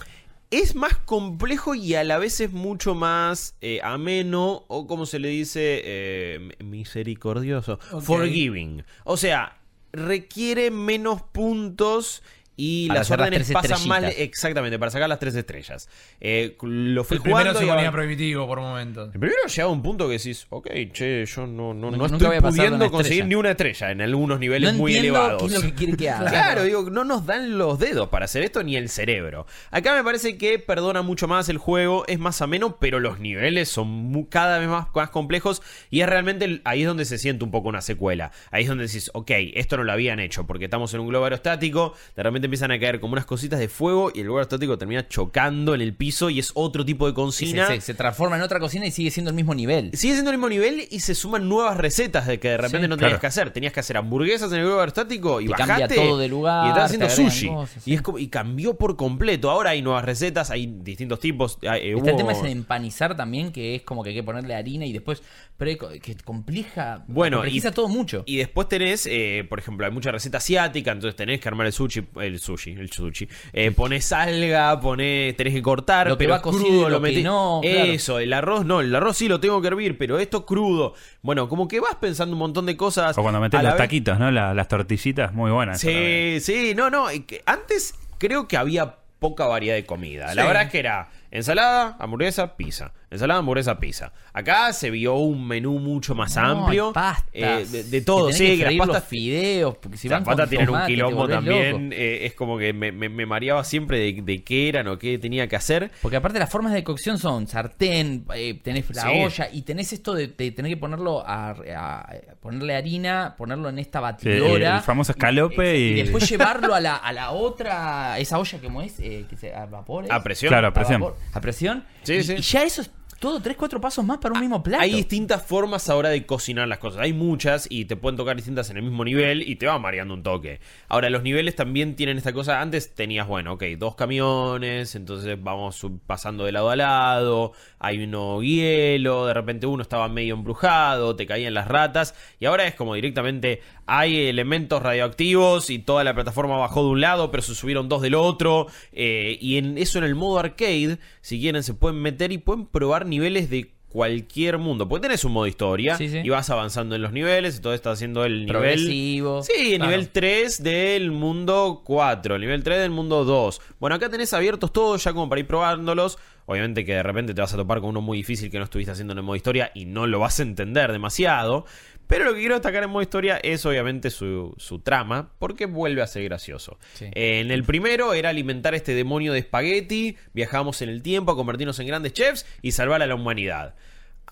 [0.50, 5.18] es más complejo y a la vez es mucho más eh, ameno o como se
[5.18, 8.84] le dice eh, misericordioso, forgiving.
[9.04, 9.56] O sea,
[9.92, 12.22] requiere menos puntos
[12.56, 15.88] y Para las órdenes pasan mal exactamente para sacar las tres estrellas.
[16.20, 19.10] Eh, lo fui El primero se ponía prohibitivo por momentos.
[19.14, 22.40] el primero llega a un punto que decís, ok, che, yo no, no, no estoy
[22.40, 25.42] pudiendo conseguir ni una estrella en algunos No niveles muy entiendo elevados.
[25.42, 26.28] qué es lo que quiere que haga.
[26.30, 29.46] Claro, digo, no nos dan los dedos para hacer esto ni el cerebro.
[29.70, 33.70] Acá me parece que perdona mucho más el juego, es más ameno, pero los niveles
[33.70, 37.44] son cada vez más, más complejos y es realmente el- ahí es donde se siente
[37.44, 38.30] un poco una secuela.
[38.50, 41.24] Ahí es donde decís, ok, esto no lo habían hecho porque estamos en un globo
[41.24, 44.78] aerostático, de repente empiezan a caer como unas cositas de fuego y el globo aerostático
[44.78, 47.66] termina chocando en el piso y es otro tipo de cocina.
[47.66, 49.90] se, se transforma en otra cocina y sigue siendo el mismo nivel.
[49.94, 52.88] Sigue siendo el mismo nivel y se suman nuevas recetas de que de repente Sí,
[52.88, 53.20] no tenías claro.
[53.20, 53.50] que hacer.
[53.52, 56.66] Tenías que hacer hamburguesas en el globo aerostático y Te bajaste cambia todo de lugar,
[56.66, 57.48] y estás haciendo sushi.
[57.48, 59.50] cosas, y es como, y cambió por completo.
[59.50, 61.58] Ahora hay nuevas recetas, hay distintos tipos.
[61.62, 64.22] hay- eh, Está el hubo- tema de empanizar también, que es como que hay que
[64.22, 65.22] ponerle harina y después.
[65.58, 67.04] Pero que compleja.
[67.06, 68.24] Bueno, y- todo mucho.
[68.26, 71.72] Y después tenés, eh, por ejemplo, hay mucha receta asiática, entonces tenés que armar el
[71.72, 73.28] sushi, el sushi, el sushi.
[73.52, 76.88] Eh, ponés alga, ponés, tenés que cortar, Lo que pero va es cocido y crudo,
[76.88, 77.84] lo metí- no, claro.
[77.92, 80.94] Eso, el arroz no, el arroz sí lo tengo que hervir, pero esto crudo.
[81.22, 83.16] Bueno, como que vas pensando un montón de cosas.
[83.18, 83.78] o cuando metes los vez.
[83.78, 84.30] taquitos, ¿no?
[84.30, 85.80] La- las tortillitas, muy buenas.
[85.80, 87.06] Sí, sí, no, no.
[87.46, 90.34] Antes creo que había poca variedad de comida.
[90.34, 92.92] La verdad es que era ensalada, hamburguesa, pizza.
[93.10, 94.12] Ensalada, hamburguesa, pizza.
[94.32, 96.92] Acá se vio un menú mucho más No, amplio.
[96.92, 97.30] pastas.
[97.32, 99.04] eh, de, todo, sí, que las los pastas.
[99.08, 101.92] fideos, porque si las van con pastas tienen un tomate, quilombo también.
[101.92, 105.18] eh, es como que me, me- me mareaba siempre de, de qué eran o qué
[105.18, 105.90] tenía que hacer.
[106.00, 109.08] Porque aparte las formas de cocción son sartén, eh, tenés la Sí.
[109.24, 113.78] olla y tenés esto de, de tener que ponerlo a, a- ponerle harina, ponerlo en
[113.78, 114.76] esta Sí, el, batidora.
[114.76, 118.66] el famoso escalope y, y después llevarlo a la, a la otra, esa olla que
[118.84, 120.06] es, eh, que se a vapor.
[120.10, 120.48] A presión.
[120.50, 121.00] Claro, a presión.
[121.00, 121.84] vapor, a presión.
[122.02, 122.34] Sí, y, sí.
[122.34, 122.90] y ya eso es
[123.22, 124.82] todo tres, cuatro pasos más para un mismo plato.
[124.82, 127.02] Hay distintas formas ahora de cocinar las cosas.
[127.02, 130.12] Hay muchas y te pueden tocar distintas en el mismo nivel y te va mareando
[130.14, 130.58] un toque.
[130.88, 132.60] Ahora, los niveles también tienen esta cosa.
[132.60, 137.52] Antes tenías, bueno, ok, dos camiones, entonces vamos pasando de lado a lado.
[137.78, 142.16] Hay uno hielo, de repente uno estaba medio embrujado, te caían las ratas.
[142.40, 147.00] Y ahora es como directamente hay elementos radioactivos y toda la plataforma bajó de un
[147.00, 148.66] lado, pero se subieron dos del otro.
[148.92, 152.66] eh, y en eso en el modo arcade, si quieren, se pueden meter y pueden
[152.66, 154.88] probar niveles de cualquier mundo.
[154.88, 156.20] Porque tenés un modo historia Sí, sí.
[156.24, 158.48] y vas avanzando en los niveles, entonces estás haciendo el nivel...
[158.48, 159.42] Progresivo.
[159.42, 159.90] Sí, el Claro.
[159.90, 163.60] nivel 3 del mundo 4, el nivel 3 del mundo 2.
[163.78, 166.18] Bueno, acá tenés abiertos todos ya como para ir probándolos.
[166.52, 168.92] Obviamente que de repente te vas a topar con uno muy difícil que no estuviste
[168.92, 171.64] haciendo en el modo historia y no lo vas a entender demasiado.
[172.06, 176.02] Pero lo que quiero destacar en modo historia es obviamente su, su trama, porque vuelve
[176.02, 176.78] a ser gracioso.
[176.92, 177.06] Sí.
[177.14, 181.36] Eh, en el primero era alimentar este demonio de espagueti, viajamos en el tiempo a
[181.36, 183.74] convertirnos en grandes chefs y salvar a la humanidad.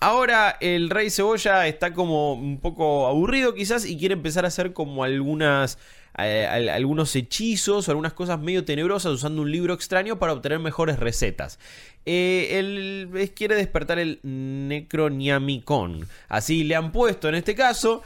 [0.03, 4.73] Ahora el rey cebolla está como un poco aburrido quizás y quiere empezar a hacer
[4.73, 5.77] como algunas
[6.17, 10.57] eh, al- algunos hechizos o algunas cosas medio tenebrosas usando un libro extraño para obtener
[10.59, 11.59] mejores recetas.
[12.05, 16.07] Eh, él quiere despertar el Necroniamicon.
[16.29, 18.01] Así le han puesto en este caso.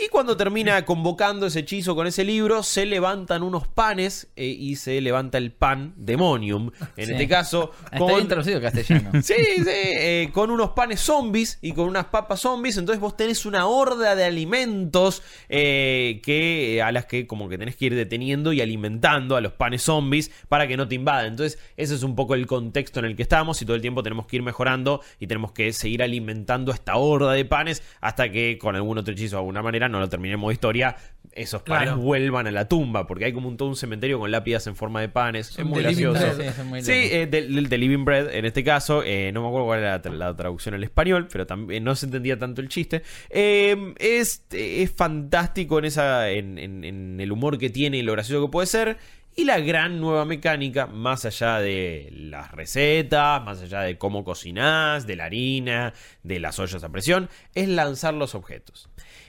[0.00, 4.76] Y cuando termina convocando ese hechizo con ese libro, se levantan unos panes eh, y
[4.76, 6.70] se levanta el pan demonium.
[6.96, 7.12] En Sí.
[7.12, 9.10] este caso, Está traducido castellano.
[9.22, 12.76] Sí, sí, eh, con unos panes zombies y con unas papas zombies.
[12.76, 17.74] Entonces vos tenés una horda de alimentos eh, que, a las que como que tenés
[17.74, 21.26] que ir deteniendo y alimentando a los panes zombies para que no te invadan.
[21.32, 24.04] Entonces ese es un poco el contexto en el que estamos y todo el tiempo
[24.04, 28.30] tenemos que ir mejorando y tenemos que seguir alimentando a esta horda de panes hasta
[28.30, 30.96] que con algún otro hechizo de alguna manera no lo terminemos de historia.
[31.32, 31.98] Esos panes Claro.
[32.00, 35.00] vuelvan a la tumba, porque hay como un, todo un cementerio con lápidas en forma
[35.00, 35.56] de panes.
[35.56, 36.18] Es muy gracioso.
[36.34, 36.52] Bread.
[36.54, 39.02] Sí, muy Sí, eh, del del- de Living Bread en este caso.
[39.04, 41.94] eh, no me acuerdo cuál era la, tra- la traducción al español, pero también no
[41.94, 43.02] se entendía tanto el chiste.
[43.30, 48.12] Eh, es, es fantástico en, esa, en, en- en el humor que tiene y lo
[48.12, 48.96] gracioso que puede ser.
[49.36, 55.06] Y la gran nueva mecánica, más allá de las recetas, más allá de cómo cocinás,
[55.06, 55.92] de la harina,
[56.24, 58.88] de las ollas a presión, es lanzar los objetos.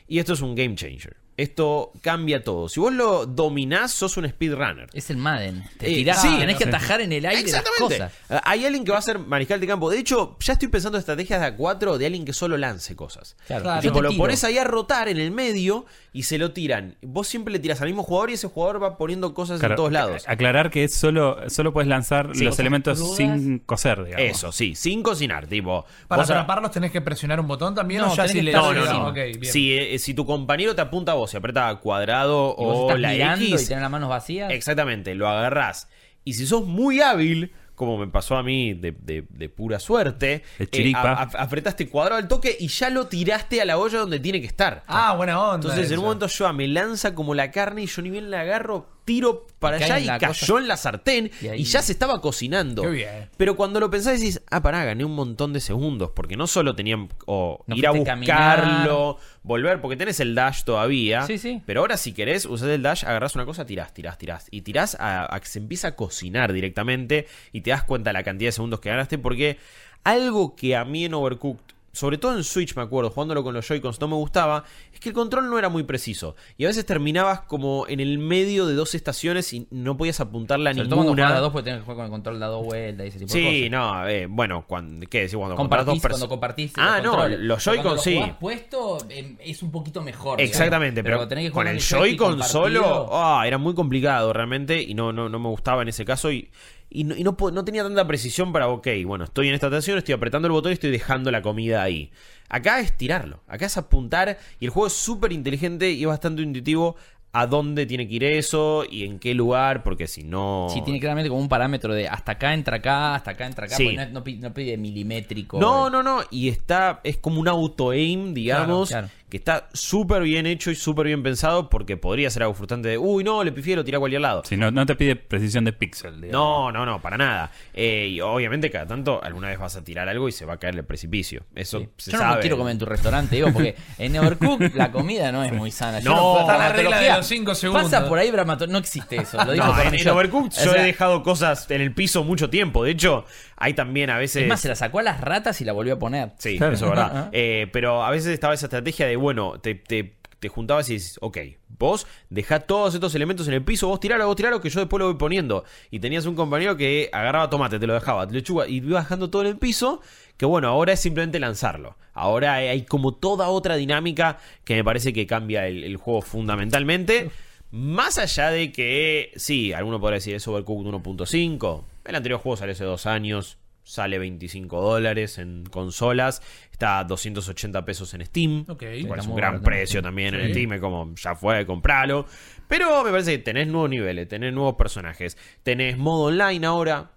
[0.10, 1.18] Y esto es un game changer.
[1.40, 2.68] Esto cambia todo.
[2.70, 4.90] Si vos lo dominás, sos un speedrunner.
[4.94, 5.64] Es el Madden.
[5.78, 7.98] Te Eh, tirás, sí, tenés que atajar en el aire las Exactamente.
[7.98, 8.12] cosas.
[8.30, 9.90] Eh, Hay alguien que va a ser mariscal de campo.
[9.90, 13.36] De hecho, ya estoy pensando en estrategias de A4 de alguien que solo lance cosas.
[13.48, 13.64] Claro.
[13.64, 13.82] Claro.
[13.82, 16.96] Tipo, lo pones ahí a rotar en el medio y se lo tiran.
[17.02, 19.78] Vos siempre le tiras al mismo jugador y ese jugador va poniendo cosas Claro, en
[19.78, 20.24] todos lados.
[20.28, 22.44] Aclarar que es solo, solo puedes lanzar Sí.
[22.44, 23.16] los elementos crudas.
[23.18, 24.26] sin coser, digamos.
[24.26, 25.48] Eso, sí, sin cocinar.
[25.48, 28.74] Tipo, Para atraparlos tenés que presionar un botón también No, o ya si le No,
[28.74, 29.44] no, bien.
[29.46, 32.82] Si, eh, si tu compañero te apunta a vos y aprieta cuadrado Y vos o
[32.88, 34.52] estás la X, y tenés las manos vacías.
[34.52, 35.90] Exactamente, lo agarrás.
[36.24, 40.44] Y si sos muy hábil, como me pasó a mí de, de- de pura suerte,
[40.60, 41.02] eh, chiripa.
[41.14, 44.42] a- a- apretaste cuadrado al toque y ya lo tiraste a la olla donde tiene
[44.42, 44.84] que estar.
[44.86, 45.56] Ah, buena onda.
[45.70, 48.42] Entonces en un momento yo me lanza como la carne y yo ni bien la
[48.42, 50.58] agarro, tiro para Y allá y cayó cosa.
[50.60, 52.84] en la sartén Y ya se estaba cocinando.
[52.84, 53.30] Qué bien.
[53.38, 56.76] Pero cuando lo pensás decís, ah, pará, gané un montón de segundos, porque no solo
[56.76, 61.24] tenían o No ir a buscarlo, volver, porque tenés el dash todavía.
[61.26, 61.64] Sí, sí.
[61.66, 64.48] Pero ahora si querés, usás el dash, agarrás una cosa, tirás, tirás, tirás.
[64.52, 68.14] Y tirás a, a que se empieza a cocinar directamente y te das cuenta de
[68.14, 69.58] la cantidad de segundos que ganaste, porque
[70.04, 73.68] algo que a mí en Overcooked sobre todo en Switch me acuerdo, jugándolo con los
[73.68, 76.36] Joy-Cons no me gustaba, es que el control no era muy preciso.
[76.58, 80.70] Y a veces terminabas como en el medio de dos estaciones y no podías apuntarla
[80.70, 81.36] a Sobre todo cuando ninguna.
[81.38, 83.34] a dos, porque tenés que jugar con el control de dos vueltas y ese tipo
[83.34, 83.72] de Sí, cosas.
[83.72, 85.36] no, eh, bueno, cuando, ¿qué decís?
[85.36, 88.34] Cuando dos Compartís, cuando compartís Ah, los no, los Pero cuando Joy-Con sí.
[88.40, 90.38] puesto eh, es un poquito mejor.
[90.38, 90.52] digamos.
[90.56, 95.12] Exactamente, pero, tenés que con el Joy-Con solo ah, era muy complicado realmente y no,
[95.12, 96.50] no, no me gustaba en ese caso y,
[96.90, 100.14] y, no, y no tenía tanta precisión para, ok, bueno, estoy en esta estación, estoy
[100.14, 102.12] apretando el botón y estoy dejando la comida ahí.
[102.50, 106.42] Acá es tirarlo, acá es apuntar y el juego es súper inteligente y es bastante
[106.42, 106.96] intuitivo
[107.32, 110.66] a dónde tiene que ir eso y en qué lugar, porque si no...
[110.74, 113.76] Sí, tiene claramente como un parámetro de hasta acá entra acá, hasta acá entra acá,
[113.76, 113.84] Sí.
[113.84, 115.60] porque no, no pi- no pide milimétrico.
[115.60, 115.92] No, eh.
[115.92, 116.22] no, no.
[116.32, 117.02] Y está.
[117.04, 118.90] Es como un auto-aim, digamos.
[118.90, 119.19] Claro, claro.
[119.30, 121.70] Que está súper bien hecho y súper bien pensado.
[121.70, 122.98] Porque podría ser algo frustrante de.
[122.98, 124.42] Uy, no, le pifié, lo tiré a cualquier lado.
[124.46, 126.30] Si no, no te pide precisión de píxel.
[126.32, 127.52] No, no, no, para nada.
[127.74, 130.58] Eh, y obviamente, cada tanto, alguna vez vas a tirar algo y se va a
[130.58, 131.44] caer el precipicio.
[131.56, 131.90] Eso Sí.
[131.98, 132.36] se Yo no sabe.
[132.38, 135.72] me quiero comer en tu restaurante, digo, porque en Overcook la comida no es muy
[135.72, 136.00] sana.
[136.00, 137.84] Yo No, puedo- está la regla de los cinco segundos.
[137.92, 138.66] Pasa por ahí, Bramato.
[138.68, 139.44] No existe eso.
[139.46, 142.24] Lo dijo No, en, en Overcooked O yo sea, he dejado cosas en el piso
[142.24, 142.84] mucho tiempo.
[142.84, 143.26] De hecho,
[143.60, 144.44] hay también a veces.
[144.44, 146.32] Es más, se la sacó a las ratas y la volvió a poner.
[146.38, 146.74] Sí, Claro.
[146.74, 147.30] eso es verdad.
[147.34, 151.18] Eh, pero a veces estaba esa estrategia de, bueno, te, te, te juntabas y dices,
[151.22, 151.38] ok,
[151.78, 155.00] vos dejá todos estos elementos en el piso, vos tiralo, vos tiralo, que yo después
[155.00, 155.66] lo voy poniendo.
[155.92, 159.42] Y tenías un compañero que agarraba tomate, te lo dejaba, lechuga, y iba bajando todo
[159.42, 160.02] en el piso,
[160.38, 161.98] que bueno, ahora es simplemente lanzarlo.
[162.14, 167.30] Ahora hay como toda otra dinámica que me parece que cambia el, el juego fundamentalmente.
[167.72, 171.84] Más allá de que, sí, alguno podrá decir es Overcooked 1.5.
[172.10, 173.58] El anterior juego salió hace dos años.
[173.84, 176.42] Sale 25 dólares en consolas.
[176.72, 178.66] Está a 280 pesos en Steam.
[178.68, 178.84] Ok.
[178.84, 180.52] Igual Está es un gran precio también en.
[180.52, 180.74] Steam.
[180.74, 182.26] Es como, ya fue, compralo.
[182.68, 185.38] Pero me parece que tenés nuevos niveles, tenés nuevos personajes.
[185.64, 187.12] Tenés modo online ahora.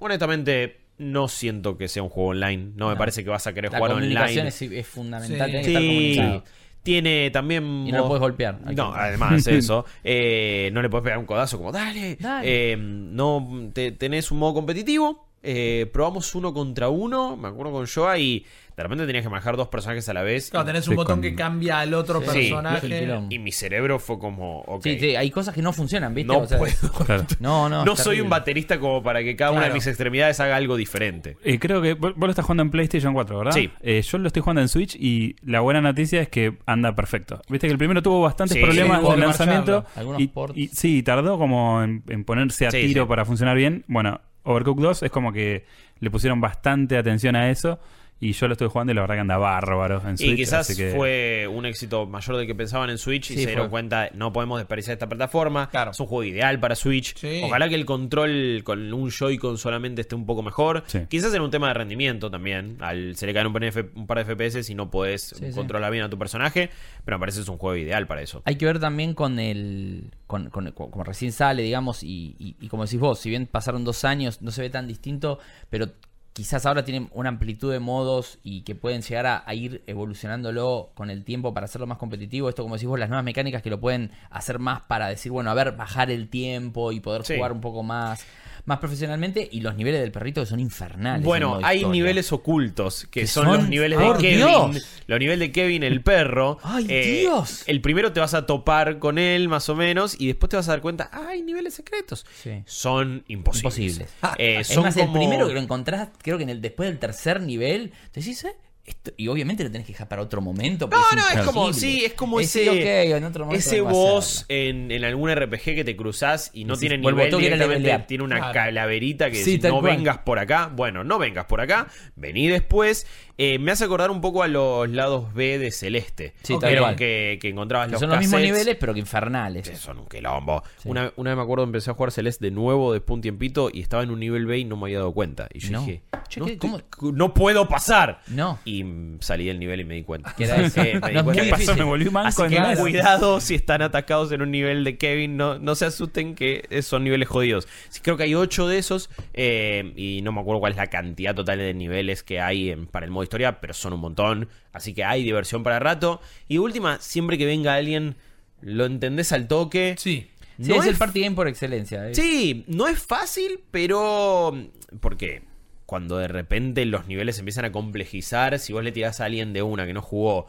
[0.00, 2.72] Honestamente, no siento que sea un juego online.
[2.74, 2.98] No, me No.
[2.98, 4.48] parece que vas a querer La jugar comunicación online.
[4.48, 5.46] es, es fundamental.
[5.50, 5.52] Sí.
[5.52, 6.44] Tenés que estar Sí, comunicado.
[6.86, 7.86] Tiene también.
[7.86, 8.58] Y no lo puedes golpear.
[8.62, 9.84] No, que- además eso.
[10.02, 12.16] eh, no le puedes pegar un codazo como, dale.
[12.18, 12.72] Dale.
[12.72, 15.26] Eh, no, te- tenés un modo competitivo.
[15.42, 17.36] eh, probamos uno contra uno.
[17.36, 18.44] Me acuerdo con Joa y
[18.76, 20.50] de repente tenías que manejar dos personajes a la vez.
[20.50, 22.26] Claro, tenés un Sí, botón con- que cambia al otro Sí.
[22.26, 23.26] El personaje.
[23.30, 24.82] Y mi cerebro fue como, ok.
[24.82, 26.30] Sí, sí, hay cosas que no funcionan, ¿viste?
[26.32, 26.74] No O sea, puedo.
[27.06, 27.24] Claro.
[27.40, 27.84] No, no.
[27.86, 28.22] No soy terrible.
[28.24, 31.38] un baterista como para que cada una de mis extremidades haga algo diferente.
[31.42, 33.52] Eh, creo que vos, lo estás jugando en PlayStation 4, ¿verdad?
[33.52, 33.70] Sí.
[33.80, 37.40] Eh, yo lo estoy jugando en Switch y la buena noticia es que anda perfecto.
[37.48, 39.84] Viste que el primero tuvo bastantes Sí, problemas de que lanzamiento.
[40.18, 40.56] Y, ports.
[40.56, 43.08] y- sí, tardó como en, en ponerse a Sí, tiro sí.
[43.08, 43.84] para funcionar bien.
[43.88, 45.64] Bueno, Overcooked 2 es como que
[45.98, 47.80] le pusieron bastante atención a eso.
[48.18, 50.30] Y yo lo estoy jugando y la verdad que anda bárbaro en Switch.
[50.30, 53.46] Y quizás así que- fue un éxito mayor del que pensaban en Switch y se
[53.46, 55.68] dieron cuenta, no podemos desperdiciar esta plataforma.
[55.68, 55.90] Claro.
[55.90, 57.14] Es un juego ideal para Switch.
[57.14, 57.42] Sí.
[57.44, 60.82] Ojalá que el control con un Joy-Con solamente esté un poco mejor.
[60.86, 61.00] Sí.
[61.10, 62.78] Quizás en un tema de rendimiento también.
[62.80, 65.34] Al, se le caen un, par de F- un par de FPS y no podés
[65.36, 65.52] Sí, sí.
[65.54, 66.70] controlar bien a tu personaje.
[67.04, 68.40] Pero me parece que es un juego ideal para eso.
[68.46, 70.10] Hay que ver también con el.
[70.26, 73.46] Con, con- con- como recién sale, digamos, y, y- y como decís vos, si bien
[73.46, 75.88] pasaron dos años, no se ve tan distinto, pero
[76.36, 80.90] quizás ahora tienen una amplitud de modos y que pueden llegar a, a ir evolucionándolo
[80.94, 82.50] con el tiempo para hacerlo más competitivo.
[82.50, 85.50] Esto, como decís vos, las nuevas mecánicas que lo pueden hacer más para decir, bueno,
[85.50, 87.36] a ver, bajar el tiempo y poder Sí.
[87.36, 88.22] jugar un poco más,
[88.66, 89.48] más profesionalmente.
[89.50, 91.20] Y los niveles del perrito que son infernales.
[91.20, 91.92] en Bueno, hay historia.
[91.92, 94.38] niveles ocultos que, Que son, son- los niveles ¡Por de Kevin.
[94.46, 94.86] Dios!
[95.06, 96.58] Los niveles de Kevin, el perro.
[96.62, 97.62] ¡Ay, Eh, Dios!
[97.66, 100.68] El primero te vas a topar con él, más o menos, y después te vas
[100.68, 102.26] a dar cuenta, ah, hay niveles secretos.
[102.42, 102.62] Sí.
[102.66, 103.62] Son imposibles.
[103.98, 104.08] Imposibles.
[104.38, 106.98] Eh, Es son más, el primero que lo encontrás, creo que en el después del
[106.98, 108.54] tercer nivel, te decís, ¿eh?
[108.86, 110.88] Esto- y obviamente lo tenés que dejar para otro momento.
[110.88, 112.78] No, no, es como, sí, es como Es ese, sí,
[113.12, 116.98] en otro momento ese boss en, en algún RPG que te cruzás y no tiene
[116.98, 118.52] vuelvo, nivel, directamente tiene una Claro.
[118.54, 119.96] calaverita que Sí, dice, no cual.
[119.96, 120.70] vengas por acá.
[120.72, 123.08] Bueno, no vengas por acá, vení después.
[123.38, 126.32] Eh, me hace acordar un poco a los lados B de Celeste.
[126.42, 126.62] Sí, Ok.
[126.62, 126.96] tal cual.
[126.96, 129.68] que, que encontrabas Que los son los mismos niveles, pero que infernales.
[129.68, 130.62] que son un quilombo.
[130.78, 130.88] Sí.
[130.88, 133.68] Una, una vez me acuerdo, empecé a jugar Celeste de nuevo después de un tiempito
[133.72, 135.48] y estaba en un nivel B y no me había dado cuenta.
[135.52, 135.80] Y yo No.
[135.80, 136.52] dije, Che, no, ¿qué?
[136.54, 137.12] estoy- ¿Cómo?
[137.12, 138.20] no puedo pasar.
[138.28, 138.58] No.
[138.64, 138.84] Y
[139.20, 140.34] salí del nivel y me di cuenta.
[140.34, 140.92] Que era ese.
[140.92, 141.42] Eh, me di cuenta.
[141.42, 141.76] ¿Qué pasó?
[141.76, 142.76] Me volví manco Así que nada.
[142.80, 147.04] cuidado si están atacados en un nivel de Kevin, no, no se asusten que son
[147.04, 147.68] niveles jodidos.
[147.90, 150.86] Sí, creo que hay ocho de esos eh, y no me acuerdo cuál es la
[150.86, 154.48] cantidad total de niveles que hay en- para el modo historia, pero son un montón.
[154.72, 156.20] Así que hay diversión para rato.
[156.48, 158.16] Y de última, siempre que venga alguien,
[158.60, 159.94] lo entendés al toque.
[159.98, 160.30] Sí.
[160.58, 162.08] Sí, No es el party game por excelencia.
[162.08, 162.14] eh.
[162.14, 164.54] Sí, no es fácil, pero.
[165.00, 165.42] Porque
[165.84, 169.60] cuando de repente los niveles empiezan a complejizar, si vos le tirás a alguien de
[169.62, 170.46] una que no jugó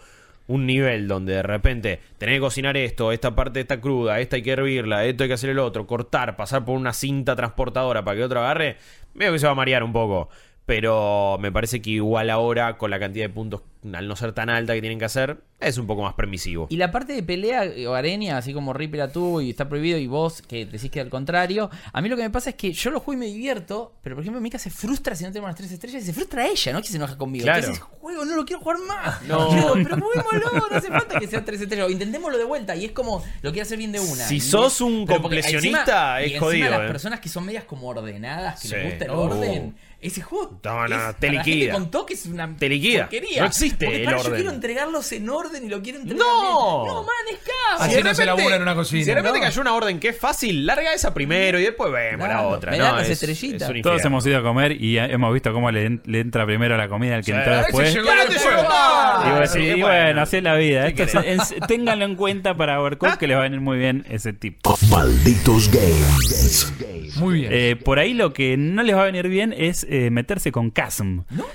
[0.48, 4.44] un nivel donde de repente tenés que cocinar esto, esta parte está cruda, esta hay
[4.44, 8.16] que hervirla, esto hay que hacer el otro, cortar, pasar por una cinta transportadora para
[8.18, 8.78] que otro agarre,
[9.13, 10.30] veo que se va a marear un poco.
[10.67, 13.62] Pero me parece que igual ahora, con la cantidad de puntos,
[13.93, 16.67] al no ser tan alta que tienen que hacer, es un poco más permisivo.
[16.69, 19.69] Y la parte de pelea eh, o arenia, así como Reaper a tú y está
[19.69, 22.58] prohibido, y vos que decís que al contrario, a mí lo que me pasa es
[22.58, 25.30] que yo lo juego y me divierto, pero por ejemplo Mika se frustra si no
[25.32, 27.43] tenemos las tres estrellas y se frustra ella, no que se enoja conmigo.
[27.45, 27.60] Claro.
[27.60, 29.21] Entonces, juego, no lo quiero jugar más.
[29.21, 29.49] No.
[29.56, 31.88] Digo, pero juguémoslo, no hace falta que sea tres estrellas.
[31.88, 34.25] O intentémoslo de vuelta y es como lo quiero hacer bien de una.
[34.27, 36.88] Si Y- sos un completionista, encima- es y encima jodido, las eh.
[36.88, 38.75] personas que son medias como ordenadas, que Sí.
[38.75, 39.21] les gusta el Oh.
[39.21, 39.75] orden.
[40.08, 41.74] Ese juego No, no, es- te para la gente liquida.
[41.74, 43.02] con toques es una Te liquida.
[43.04, 43.41] porquería.
[43.41, 46.84] No existe Porque, el para, Yo quiero entregarlos en orden y lo quiero entregar ¡No!
[46.84, 46.93] bien.
[46.96, 47.82] No, man, es caos.
[47.82, 49.02] Así Si no se labura en una cocina.
[49.04, 49.43] Si de repente ¿no?
[49.46, 52.72] cayó una orden que es fácil, larga esa primero y después vemos la Claro, otra.
[52.72, 53.70] me No, es- estrellitas.
[53.70, 56.78] es Todos hemos ido a comer y hemos visto cómo le, en- le entra primero
[56.78, 57.93] la comida al que Sí, entró ese después.
[57.93, 58.67] llegó te llegó.
[58.70, 60.22] Ah, Y sí, bueno.
[60.22, 60.93] así es la vida.
[60.93, 63.78] ¿Qué Esto es- en- ténganlo en cuenta para Overcooked que les va a venir muy
[63.78, 64.60] bien ese tip.
[64.89, 66.74] Malditos Games.
[67.17, 67.52] Muy bien.
[67.54, 70.71] Eh, por ahí lo que no les va a venir bien es eh, meterse con
[70.71, 71.19] Chasm.
[71.31, 71.45] ¿No?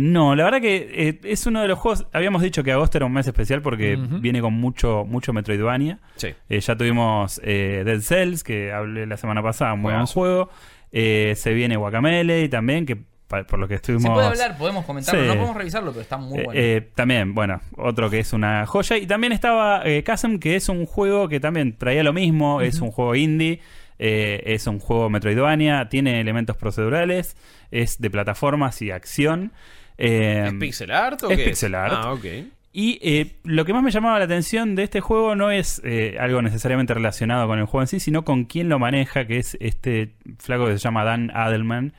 [0.00, 2.06] no, la verdad que eh, es uno de los juegos.
[2.12, 5.98] Habíamos dicho que agosto era un mes especial porque viene con mucho, mucho Metroidvania.
[6.16, 6.28] Sí.
[6.48, 10.50] Eh, ya tuvimos eh, Dead Cells, que hablé la semana pasada, un buen juego.
[10.92, 12.96] Eh, se viene Guacamele también, que
[13.28, 14.02] por lo que estuvimos.
[14.02, 15.20] Se puede hablar, podemos comentarlo.
[15.20, 15.26] Sí.
[15.28, 16.60] No podemos revisarlo, pero está muy Eh, bueno.
[16.60, 18.96] eh, también, bueno, otro que es una joya.
[18.96, 22.60] Y también estaba eh, Chasm, que es un juego que también traía lo mismo.
[22.60, 23.60] Es un juego indie.
[24.02, 25.88] Eh, es un juego Metroidvania.
[25.90, 27.36] Tiene elementos procedurales.
[27.70, 29.52] Es de plataformas y acción.
[29.98, 31.92] eh, ¿Es pixel art o es qué pixel art.
[31.94, 32.24] Ah, ok.
[32.72, 36.16] y eh, lo que más me llamaba la atención de este juego no es eh,
[36.18, 39.56] algo necesariamente relacionado con el juego en sí, sino con quién lo maneja, que es
[39.60, 41.92] este flaco que se llama Dan Adelman.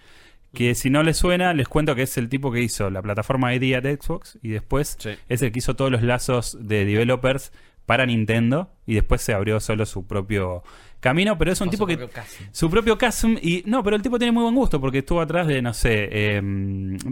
[0.53, 3.53] Que si no les suena, les cuento que es el tipo que hizo la plataforma
[3.53, 5.11] ID de Xbox y después Sí.
[5.29, 7.53] es el que hizo todos los lazos de developers
[7.85, 10.63] para Nintendo y después se abrió solo su propio
[11.01, 12.07] camino, pero es un tipo su que
[12.53, 15.47] su propio Chasm y no, pero el tipo tiene muy buen gusto porque estuvo atrás
[15.47, 16.41] de no sé, eh,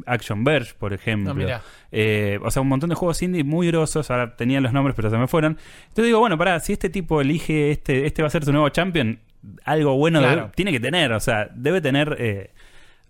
[0.06, 1.34] Action Verge, por ejemplo.
[1.34, 1.60] No.
[1.92, 4.10] Eh, o sea, un montón de juegos indie muy grosos.
[4.12, 5.58] Ahora tenían los nombres, pero se me fueron.
[5.90, 8.70] Entonces digo, bueno, pará, si este tipo elige este, este va a ser su nuevo
[8.70, 9.20] champion,
[9.66, 10.42] algo bueno Claro.
[10.44, 11.12] debe- tiene que tener.
[11.14, 12.52] O sea, debe tener eh,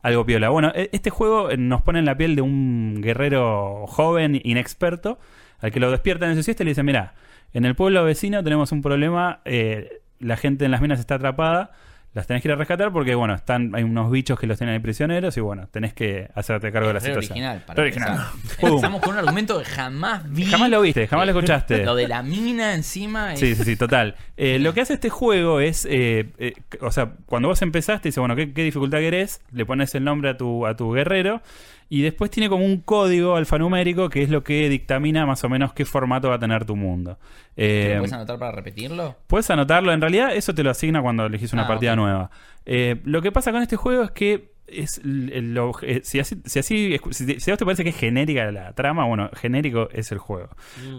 [0.02, 0.48] algo piola.
[0.50, 5.20] Bueno, e- este juego eh, nos pone en la piel de un guerrero joven, inexperto,
[5.60, 7.16] al que lo despiertan en su siesta y le dicen, mira,
[7.54, 11.72] en el pueblo vecino tenemos un problema, eh, la gente en las minas está atrapada.
[12.16, 14.74] Las tenés que ir a rescatar porque, bueno, están, hay unos bichos que los tienen
[14.74, 17.34] ahí prisioneros y, bueno, tenés que hacerte cargo de la situación.
[17.34, 17.64] original.
[17.68, 18.18] Para original.
[18.60, 20.46] Empezamos con un argumento que jamás vi.
[20.46, 21.84] Jamás lo viste, jamás lo escuchaste.
[21.86, 23.34] Lo de la mina encima.
[23.34, 24.16] es- Sí, sí, sí, total.
[24.38, 28.20] Eh, lo que hace este juego es, eh, eh, o sea, cuando vos empezaste, dice,
[28.20, 29.42] bueno, ¿qué, qué dificultad querés?
[29.52, 31.44] Le pones el nombre a tu, a tu guerrero
[31.92, 35.74] Y después tiene como un código alfanumérico que es lo que dictamina más o menos
[35.74, 37.18] qué formato va a tener tu mundo.
[37.58, 39.16] Eh, ¿Lo puedes anotar para repetirlo?
[39.26, 42.30] Puedes anotarlo, en realidad eso te lo asigna cuando elegís una Ah, partida nueva.
[42.66, 46.60] Eh, lo que pasa con este juego es que es lo- eh, si, así, si,
[46.60, 50.12] así- si, si a vos te parece que es genérica la trama, bueno, genérico es
[50.12, 50.50] el juego.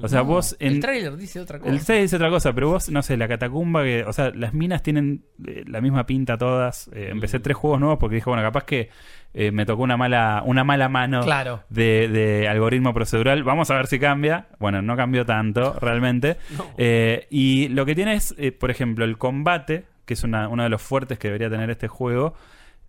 [0.02, 1.70] O sea, No, vos en, El trailer dice otra cosa.
[1.72, 4.54] el 6 dice otra cosa, pero vos, no sé, la catacumba, que, o sea, las
[4.54, 6.88] minas tienen eh, la misma pinta todas.
[6.94, 8.88] Eh, empecé tres juegos nuevos porque dije, bueno, capaz que
[9.32, 11.62] eh, me tocó una mala, una mala mano Claro.
[11.68, 13.44] de, de algoritmo procedural.
[13.44, 14.48] Vamos a ver si cambia.
[14.58, 16.36] Bueno, no cambió tanto realmente.
[17.30, 20.82] Y lo que tiene es, por ejemplo, el combate, que es una- uno de los
[20.82, 22.34] fuertes que debería tener este juego.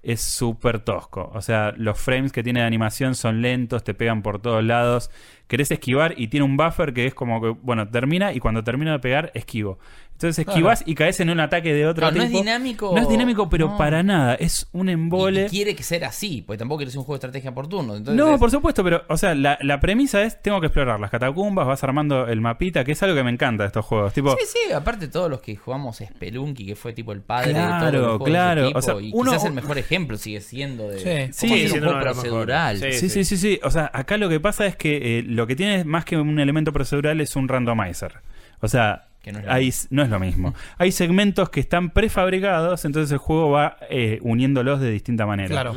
[0.03, 1.29] Es súper tosco.
[1.33, 5.11] O sea, los frames que tiene de animación son lentos, te pegan por todos lados.
[5.47, 8.91] Querés esquivar y tiene un buffer que es como que, bueno, termina y cuando termino
[8.91, 9.77] de pegar, esquivo.
[10.23, 12.37] Entonces esquivas y caes en un ataque de otro Claro, no tipo.
[12.37, 12.91] es dinámico.
[12.95, 13.77] No es dinámico, pero No.
[13.77, 14.35] para nada.
[14.35, 15.45] Es un embole.
[15.47, 17.95] Y, quiere que sea así, porque tampoco quieres un juego de estrategia por turno.
[17.95, 20.99] Entonces No, es- por supuesto, pero, o sea, la, la premisa es: tengo que explorar
[20.99, 24.13] las catacumbas, vas armando el mapita, que es algo que me encanta de estos juegos.
[24.13, 27.53] Tipo, Sí, sí, aparte todos los que jugamos Spelunky, que fue tipo el padre de
[27.53, 29.77] Claro, todos los juegos de claro, ese tipo, o sea, y uno- quizás el mejor
[29.77, 31.05] ejemplo sigue siendo de Sí.
[31.47, 32.77] cómo Sí, un juego de procedural.
[32.77, 33.59] Sí, sí, sí, sí.
[33.63, 36.39] O sea, acá lo que pasa es que eh, lo que tiene más que un
[36.39, 38.19] elemento procedural es un randomizer.
[38.61, 40.53] O sea, Que no es lo hay, no es lo mismo.
[40.77, 45.49] Hay segmentos que están prefabricados, entonces el juego va eh, uniéndolos de distinta manera.
[45.49, 45.75] Claro.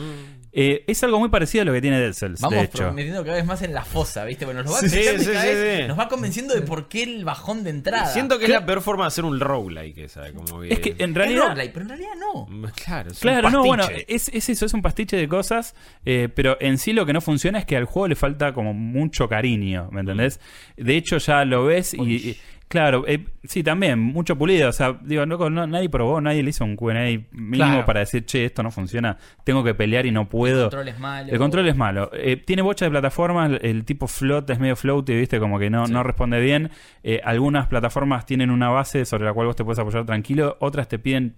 [0.57, 2.93] Eh, es algo muy parecido a lo que tiene Dead Cells, Vamos de hecho.
[2.93, 4.45] metiendo cada vez más en la fosa, ¿viste?
[4.45, 5.89] Bueno, nos va, Sí, sí, cada sí, vez sí.
[5.89, 8.07] nos va convenciendo de por qué el bajón de entrada.
[8.07, 10.33] Siento que es la peor forma de hacer un roguelike esa.
[10.33, 10.73] Como que...
[10.73, 11.43] Es que en Es realidad...
[11.49, 12.47] roguelike, pero en realidad no.
[12.85, 15.75] Claro, es un Claro, no, bueno, es, es eso, es un pastiche de cosas,
[16.07, 18.73] eh, pero en sí lo que no funciona es que al juego le falta como
[18.75, 20.39] mucho cariño, ¿me entendés?
[20.77, 22.39] De hecho ya lo ves y, y-
[22.69, 26.51] claro, eh, sí, también, mucho pulido, o sea, digo, no, no- nadie probó, nadie le
[26.51, 26.95] hizo un Q&A
[27.33, 27.85] mínimo Claro.
[27.87, 30.65] para decir, che, esto no funciona, tengo que pelear y no puedo.
[30.65, 31.33] El control es malo.
[31.33, 32.11] El control es malo.
[32.15, 35.71] Eh, tiene bocha de plataformas, el, el tipo float es medio floaty, viste, como que
[35.71, 36.71] no, no responde bien.
[37.03, 40.89] Eh, algunas plataformas tienen una base sobre la cual vos te puedes apoyar tranquilo, otras
[40.89, 41.37] te piden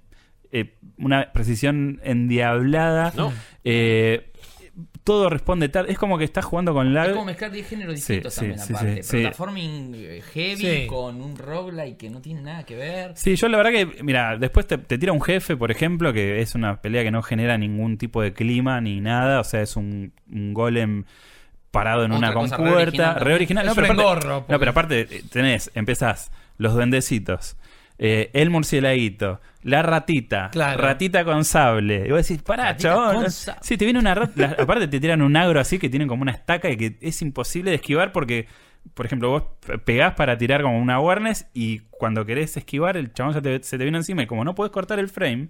[0.53, 3.13] eh, una precisión endiablada.
[3.17, 3.33] No.
[3.65, 4.31] Eh,
[5.07, 5.89] todo responde tal.
[5.89, 7.07] Es como que estás jugando con lag.
[7.07, 9.03] Es como mezclar 10 géneros distintos sí, también, sí, aparte.
[9.05, 9.21] sí, sí.
[9.23, 10.87] Platforming eh, heavy Sí.
[10.89, 13.13] con un roguelike que no tiene nada que ver.
[13.15, 16.41] Sí, yo la verdad que, mira, después te, te tira un jefe, por ejemplo, que
[16.41, 19.77] es una pelea que no genera ningún tipo de clima ni nada, o sea, es
[19.77, 21.05] un, un golem
[21.71, 25.23] parado en Otra una compuerta, original re No, pero aparte, engorro, no, pero aparte eh,
[25.31, 27.57] tenés, empezás los duendecitos,
[27.99, 30.81] eh, el murcielaguito, la ratita, Claro.
[30.83, 32.05] ratita con sable.
[32.07, 33.31] Y vos decís, pará, Ratita chabón.
[33.31, 34.33] Sí, te viene una rata.
[34.37, 37.23] la- aparte te tiran un agro así que tienen como una estaca y que es
[37.23, 38.47] imposible de esquivar porque,
[38.95, 43.13] por ejemplo, vos pe- pegás para tirar como una awareness y cuando querés esquivar, el
[43.13, 45.49] chabón se te, se te viene encima y como no puedes cortar el frame.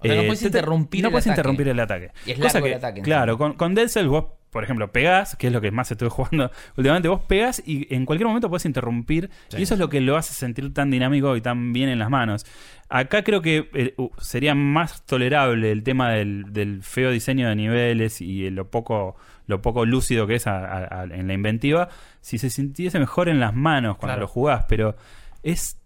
[0.00, 1.38] O sea, no eh, puedes te- te- interrumpir no el puedes ataque.
[1.40, 2.10] interrumpir el ataque.
[2.26, 4.90] Y es Cosa largo que, el ataque, Claro, con, con Dead Cells vos, por ejemplo,
[4.92, 8.48] pegás, que es lo que más estuve jugando últimamente, vos pegás y en cualquier momento
[8.48, 11.88] puedes interrumpir y eso es lo que lo hace sentir tan dinámico y tan bien
[11.88, 12.44] en las manos.
[12.88, 18.20] Acá creo que eh, sería más tolerable el tema del, del feo diseño de niveles
[18.20, 21.88] y eh, lo poco lo poco lúcido que es a- a- a- en la inventiva
[22.20, 24.20] si se sintiese mejor en las manos cuando Claro.
[24.22, 24.96] lo jugás, pero
[25.42, 25.76] es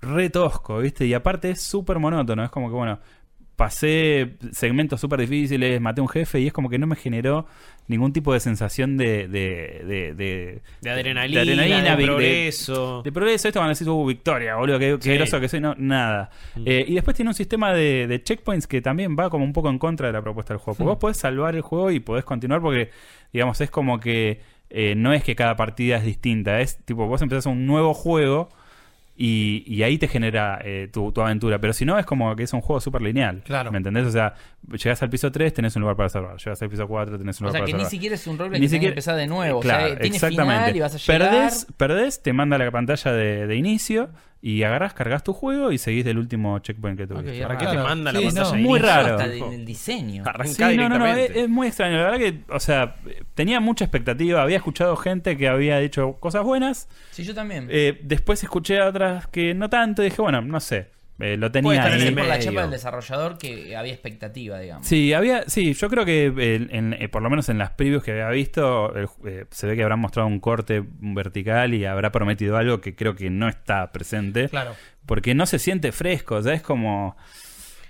[0.00, 1.06] re tosco, ¿viste?
[1.06, 2.98] Y aparte es súper monótono, es como que, bueno,
[3.60, 7.44] pasé segmentos súper difíciles, maté a un jefe y es como que no me generó
[7.88, 9.28] ningún tipo de sensación de...
[9.28, 13.02] De, de, de- De adrenalina, de, adrenalina, progreso.
[13.02, 15.12] de progreso, esto cuando decís, uh, victoria, boludo, qué, Sí.
[15.14, 16.30] groso que soy, no, nada.
[16.64, 19.78] Eh, y después tiene un sistema de, checkpoints que también va como un poco en
[19.78, 20.78] contra de la propuesta del juego.
[20.78, 22.88] Porque vos podés salvar el juego y podés continuar porque,
[23.30, 24.40] digamos, es como que
[24.70, 28.48] eh, no es que cada partida es distinta, es tipo, vos empezás un nuevo juego
[29.22, 31.58] y, y ahí te genera eh, tu, tu aventura.
[31.60, 33.42] Pero si no, es como que es un juego súper lineal.
[33.44, 33.70] Claro.
[33.70, 34.06] ¿Me entendés?
[34.06, 34.32] O sea,
[34.72, 36.38] llegás al piso 3, tenés un lugar para salvar.
[36.38, 37.84] Llegás al piso 4, tenés un O lugar sea, para que salvar.
[37.86, 39.60] ni siquiera es un roguelike Ni que que siquiera- empezar de nuevo.
[39.60, 40.58] Claro, o sea, tiene exactamente.
[40.64, 41.30] final y vas a llegar.
[41.30, 44.08] Perdés, perdés, te manda a la pantalla de, de inicio
[44.42, 47.42] y agarrás, cargas tu juego y seguís del último checkpoint que tuviste.
[47.42, 47.82] Ok, ¿Para qué Claro.
[47.82, 49.14] te manda la Sí, pantalla no, de muy raro.
[49.16, 50.24] Hasta en el diseño.
[50.44, 51.96] Sí, no, no, no, es, es muy extraño.
[51.98, 52.96] La verdad que, o sea,
[53.34, 54.42] tenía mucha expectativa.
[54.42, 56.88] Había escuchado gente que había dicho cosas buenas.
[57.10, 57.68] Sí, yo también.
[57.70, 60.00] Eh, después escuché a otras que no tanto.
[60.02, 60.88] Y dije, bueno, no sé.
[61.20, 62.14] Eh, lo tenía ahí.
[62.14, 64.86] por la chapa del desarrollador que había expectativa, digamos.
[64.86, 68.02] Sí, había, sí, yo creo que eh, en- eh, por lo menos en las previews
[68.02, 68.92] que había visto,
[69.26, 73.14] eh, se ve que habrán mostrado un corte vertical y habrá prometido algo que creo
[73.14, 74.48] que no está presente.
[74.48, 74.74] Claro.
[75.06, 77.16] Porque no se siente fresco, o sea, es como.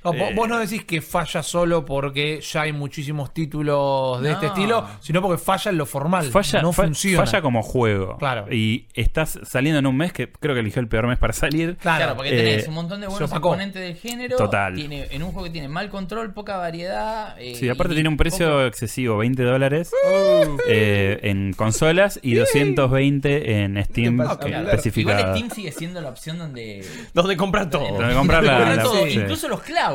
[0.04, 4.28] No, vos, Eh, vos no decís que falla solo porque ya hay muchísimos títulos de
[4.30, 4.34] No.
[4.34, 6.24] este estilo, sino porque falla en lo formal.
[6.30, 7.24] Falla, no fa- funciona.
[7.26, 8.16] falla como juego.
[8.18, 8.46] Claro.
[8.52, 11.76] Y estás saliendo en un mes que creo que eligió el peor mes para salir.
[11.76, 14.36] Claro, Claro, porque tenés Eh, un montón de buenos componentes del género.
[14.36, 14.74] Total.
[14.74, 17.36] Tiene, en un juego que tiene mal control, poca variedad.
[17.38, 20.56] eh, Sí, aparte y tiene un precio poco- excesivo, 20 dólares Uh.
[20.68, 24.68] eh, en consolas y 220 en Steam eh, Claro.
[24.70, 25.20] especificada.
[25.20, 26.84] Igual Steam sigue siendo la opción donde.
[27.14, 27.98] Donde comprar todo.
[27.98, 29.12] Donde comprar la- Comprar la- todo, sí.
[29.18, 29.89] incluso los clavos.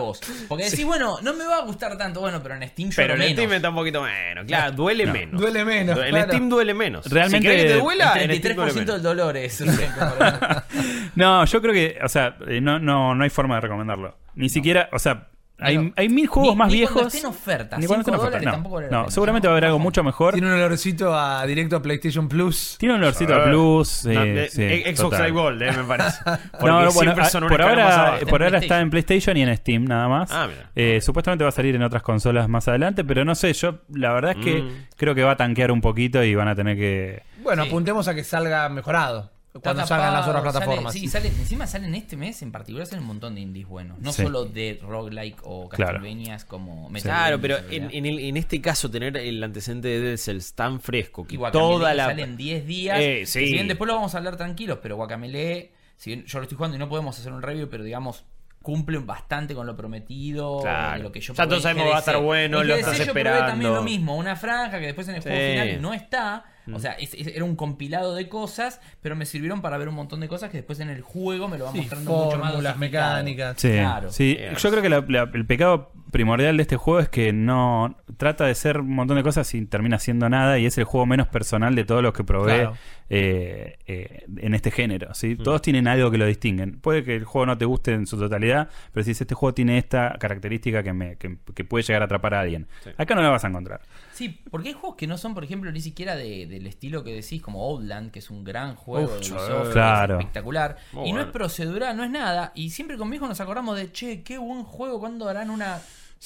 [0.48, 3.14] Porque decís, bueno, no me va a gustar tanto, bueno, pero en Steam yo Pero
[3.14, 3.34] en menos.
[3.34, 4.46] Steam está un poquito menos.
[4.46, 5.14] Claro, duele No.
[5.14, 5.42] menos.
[5.42, 6.28] Duele menos, En claro.
[6.28, 7.06] Steam duele menos.
[7.06, 8.94] Realmente- Si querés que te duela, El en Steam duele 33% menos.
[8.96, 9.64] del dolor es.
[11.16, 14.18] No, yo creo que, o sea, eh, no, no, no hay forma de recomendarlo.
[14.36, 15.28] Ni siquiera, o sea,
[15.60, 15.92] hay, No.
[15.96, 16.94] hay mil juegos Ni- más ni viejos.
[16.94, 18.52] cuando esté en oferta, Ni cuando esté en cinco oferta, dólares no.
[18.92, 20.34] tampoco seguramente va a haber algo mucho mejor.
[20.34, 22.76] Tiene un olorcito a directo a PlayStation Plus.
[22.80, 24.06] Tiene un olorcito a Plus.
[24.06, 25.24] No, eh, de- sí, Xbox total.
[25.28, 26.18] Live Gold, eh, me parece.
[26.52, 28.26] Porque No, no, bueno, siempre ah, por ahora, abajo.
[28.28, 30.32] por ahora Está en PlayStation y en Steam nada más.
[30.32, 30.70] Ah, mira.
[30.76, 34.12] Eh, supuestamente va a salir en otras consolas más adelante, pero no sé, yo la
[34.14, 34.70] verdad es que Mm.
[34.98, 37.24] creo que va a tanquear un poquito y van a tener que...
[37.44, 37.70] Bueno, Sí.
[37.70, 39.32] apuntemos a que salga mejorado
[39.62, 40.94] cuando salgan las otras tapado, sale- plataformas.
[40.94, 44.00] sí, sale, encima salen este mes en particular salen un montón de indies buenos.
[44.00, 44.24] No Sí.
[44.24, 45.94] solo de roguelike o Claro.
[45.94, 50.18] Castlevanias como Claro, Metroidvania, pero en el- en este caso tener el antecedente de Dead
[50.18, 52.06] Cells tan fresco que Guacamelee toda la...
[52.08, 53.00] sale en 10 días.
[53.00, 53.46] Eh, que sí.
[53.48, 56.56] Si bien después lo vamos a hablar tranquilos, pero Guacamele, si bien yo lo estoy
[56.58, 58.26] jugando y no podemos hacer un review, pero digamos
[58.62, 61.04] cumple bastante con lo prometido, Claro.
[61.04, 63.20] lo que yo Ya todos sabemos va a estar bueno, En lo estás yo probé
[63.22, 63.48] esperando.
[63.48, 65.52] también lo mismo, una franja que después en el juego Sí.
[65.52, 66.46] final no está.
[66.74, 69.96] O sea, es- es- era un compilado de cosas, pero me sirvieron para ver un
[69.96, 72.52] montón de cosas que después en el juego me lo van Sí, mostrando mucho más.
[72.52, 73.10] fórmulas, dosificado.
[73.14, 73.62] mecánicas.
[73.62, 74.12] Sí, Claro.
[74.12, 74.36] sí.
[74.38, 74.62] Yes.
[74.62, 78.46] yo creo que la- la- el pecado primordial de este juego es que no trata
[78.46, 81.28] de ser un montón de cosas y termina siendo nada y es el juego menos
[81.28, 82.78] personal de todos los que probé Claro.
[83.10, 85.14] eh, eh, en este género.
[85.14, 85.36] ¿sí?
[85.36, 86.80] Todos tienen algo que lo distinguen.
[86.80, 89.78] Puede que el juego no te guste en su totalidad, pero si este juego tiene
[89.78, 92.68] esta característica que, me, que, que puede llegar a atrapar a alguien.
[92.98, 93.82] Acá no la vas a encontrar.
[94.16, 97.14] Sí, porque hay juegos que no son, por ejemplo, ni siquiera de- del estilo que
[97.14, 99.32] decís, como Outland, que es un gran juego Uf, de sí.
[99.34, 100.16] Ubisoft, Claro.
[100.16, 100.78] es espectacular.
[100.94, 102.52] Muy y no es procedural, no es nada.
[102.56, 105.80] Y siempre con mi hijo nos acordamos de, che, qué buen juego, ¿cuándo harán una.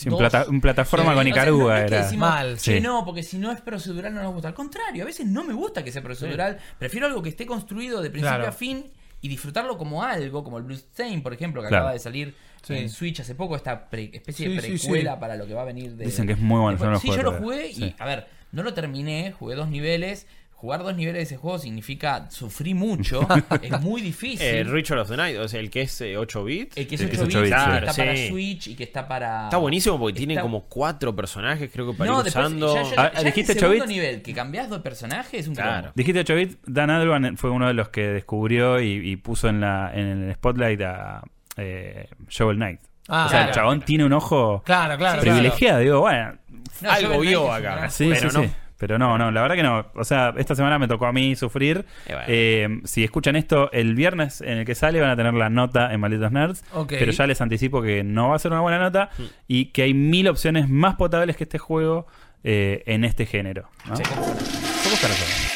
[0.05, 0.19] Un dos?
[0.19, 2.03] plata- un plataforma Sí, con o sea, Icaruga no es que era.
[2.05, 2.79] decimos, Mal, "Che, sí.
[2.81, 4.47] no, porque si no es procedural no nos gusta.
[4.49, 6.57] Al contrario, a veces no me gusta que sea procedural.
[6.77, 8.47] Prefiero algo que esté construido de principio Claro.
[8.49, 8.85] a fin
[9.22, 11.84] y disfrutarlo como algo, como el Bluestain, por ejemplo, que Claro.
[11.84, 12.76] acaba de salir Sí.
[12.76, 15.20] en Switch hace poco, esta pre- especie de Sí, precuela sí.
[15.20, 16.05] para lo que va a venir de.
[16.05, 18.28] Dicen que es muy bueno, yo no lo Sí, yo lo jugué y, a ver,
[18.51, 20.28] no lo terminé, jugué dos niveles.
[20.60, 23.26] Jugar dos niveles de ese juego significa sufrir mucho,
[23.62, 24.45] es muy difícil.
[24.45, 26.76] Eh, Ritual of the Night, o sea, el que es eh, 8 bits.
[26.76, 27.88] el que es el que 8 es 8 bits, bits, que sí.
[27.88, 28.28] está para.
[28.28, 29.43] Switch y que está para.
[29.45, 32.74] Está buenísimo porque tiene como cuatro personajes, creo que para No, ir después, usando.
[32.76, 33.95] ya, ya- Ah, ya dijiste el 8 segundo bits.
[33.95, 35.91] nivel, que cambias de personaje es un Claro.
[35.95, 39.62] Dijiste 8 bits, Dan Adwan fue uno de los que descubrió y, y puso en,
[39.62, 41.22] la, en el spotlight a
[41.55, 42.82] eh, Shovel Knight.
[43.07, 43.55] Ah, o sea, el claro.
[43.62, 45.22] chabón tiene un ojo Claro, claro.
[45.22, 45.80] privilegiado.
[45.80, 46.38] Digo, bueno,
[46.82, 47.89] No, Algo vio acá.
[47.89, 48.68] sí, pero sí, no.
[48.80, 48.86] Sí.
[48.89, 49.86] Pero no, no, la verdad que no.
[49.95, 51.86] O sea, esta semana me tocó a mí sufrir.
[52.07, 52.21] Bueno.
[52.27, 55.93] Eh, si escuchan esto, el viernes en el que sale van a tener la nota
[55.93, 56.63] en Malditos Nerds.
[56.88, 59.23] Pero ya les anticipo que no va a ser una buena nota Hmm.
[59.47, 62.07] y que hay mil opciones más potables que este juego
[62.43, 63.69] eh, en este género.
[63.88, 63.95] ¿no?
[63.95, 65.48] Caras son.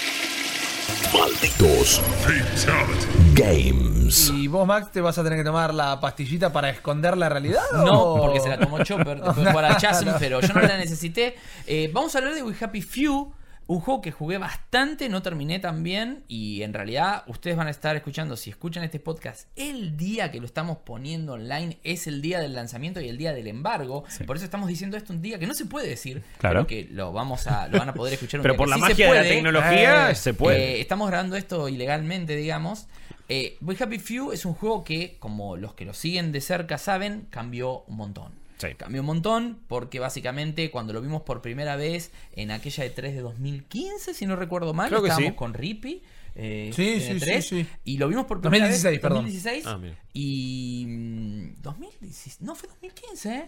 [1.14, 2.02] Malditos
[3.34, 4.30] Games.
[4.36, 7.62] ¿Y vos, Max, te vas a tener que tomar la pastillita para esconder la realidad?
[7.74, 10.62] No, o- porque se la tomó Chopper después de jugar a Chasm, pero yo no
[10.62, 11.36] la necesité.
[11.68, 13.34] Eh, vamos a hablar de We Happy Few,
[13.66, 17.72] un juego que jugué bastante, no terminé tan bien y en realidad ustedes van a
[17.72, 22.22] estar escuchando, si escuchan este podcast, el día que lo estamos poniendo online es el
[22.22, 24.04] día del lanzamiento y el día del embargo.
[24.10, 24.26] Sí.
[24.26, 26.66] Por eso estamos diciendo esto un día que no se puede decir, Claro.
[26.66, 28.70] pero que lo vamos a lo van a poder escuchar un Pero día por que
[28.72, 30.58] la sí magia de la tecnología Eh, se puede.
[30.78, 32.88] Eh, estamos grabando esto ilegalmente, digamos.
[33.30, 36.78] Eh, We Happy Few es un juego que, como los que lo siguen de cerca
[36.78, 38.34] saben, cambió un montón.
[38.70, 38.76] Sí.
[38.76, 43.14] Cambió un montón porque básicamente cuando lo vimos por primera vez en aquella de 3
[43.16, 45.36] de 2015, si no recuerdo mal, Creo estábamos sí.
[45.36, 46.02] con Rippy.
[46.36, 47.68] eh, Sí, sí, sí, 3, sí.
[47.86, 49.02] Y lo vimos por primera 2016, vez.
[49.02, 49.24] perdón.
[49.26, 49.66] 2016.
[49.68, 49.80] Ah,
[50.14, 50.86] y.
[50.88, 52.38] mm, 2016.
[52.42, 53.46] No, fue 2015, ¿eh?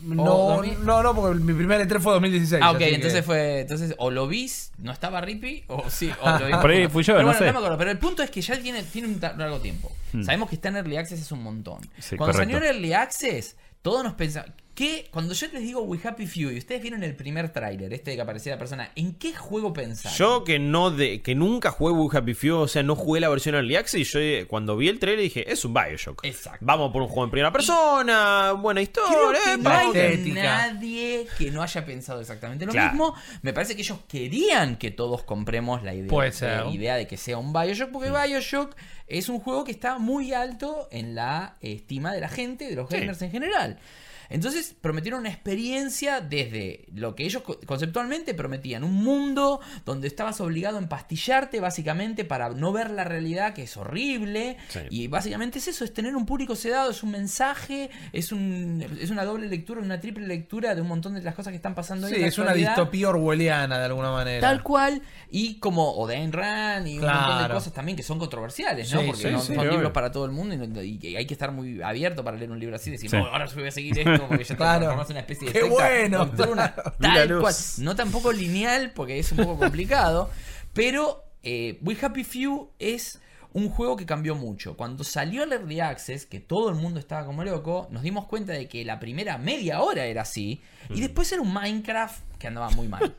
[0.00, 0.84] No, O 2000.
[0.86, 2.62] no, no, porque mi primer E3 fue 2016.
[2.64, 3.60] Ah, ok, que- entonces fue.
[3.62, 6.52] Entonces, o lo viste, no estaba Rippy, o sí, o lo vi.
[6.52, 7.44] Por ahí fui yo, Pero no bueno, sé.
[7.52, 7.78] me acuerdo.
[7.78, 9.90] Pero el punto es que ya tiene, tiene un largo tiempo.
[10.22, 11.80] Sabemos que está en Early Access es un montón.
[11.98, 12.54] Sí, Cuando correcto.
[12.54, 14.52] salió en Early Access, todos nos pensamos.
[14.78, 15.08] ¿Qué?
[15.10, 18.16] Cuando yo les digo We Happy Few y ustedes vieron el primer tráiler, este de
[18.16, 20.16] que aparecía la persona, ¿en qué juego pensaron?
[20.16, 23.28] Yo que no de, que nunca jugué Wii Happy Few, o sea, no jugué la
[23.28, 26.24] versión Early Access, yo eh, cuando vi el trailer dije, es un Bioshock.
[26.24, 26.58] Exacto.
[26.60, 31.50] Vamos por un juego en primera persona, buena Creo historia, que no hay nadie que
[31.50, 32.92] no haya pensado exactamente lo Claro.
[32.92, 33.14] mismo.
[33.42, 36.64] Me parece que ellos querían que todos compremos la idea, Puede ser.
[36.66, 38.76] la idea de que sea un Bioshock, porque Bioshock
[39.08, 42.88] es un juego que está muy alto en la estima de la gente, de los
[42.88, 42.96] Sí.
[43.00, 43.78] gamers en general.
[44.30, 50.40] Entonces prometieron una experiencia desde lo que ellos co- conceptualmente prometían, un mundo donde estabas
[50.40, 54.80] obligado a empastillarte básicamente para no ver la realidad que es horrible Sí.
[54.90, 59.10] y básicamente es eso, es tener un público sedado, es un mensaje, es, un, es
[59.10, 62.06] una doble lectura, una triple lectura de un montón de las cosas que están pasando
[62.06, 64.40] ahí Sí, en la es una distopía orwelliana de alguna manera.
[64.40, 65.00] Tal cual,
[65.30, 69.00] y como Odain Rand y un montón de cosas también que son controversiales, ¿no?
[69.00, 71.80] Sí, Porque sí, no son libros para todo el mundo y, hay que estar muy
[71.82, 73.12] abierto para leer un libro así y decir.
[73.12, 74.78] "No, ahora yo voy a seguir esto porque ya te Claro.
[74.86, 76.18] transformas en una especie de ¡Qué secta bueno!
[76.18, 77.54] nocturna", Vi la tal cual.
[77.78, 80.30] No tampoco lineal porque es un poco complicado,
[80.72, 83.20] pero eh, We Happy Few es
[83.54, 84.76] un juego que cambió mucho.
[84.76, 88.52] Cuando salió el Early Access, que todo el mundo estaba como loco, nos dimos cuenta
[88.52, 90.60] de que la primera media hora era así,
[90.90, 93.14] y después era un Minecraft que andaba muy mal.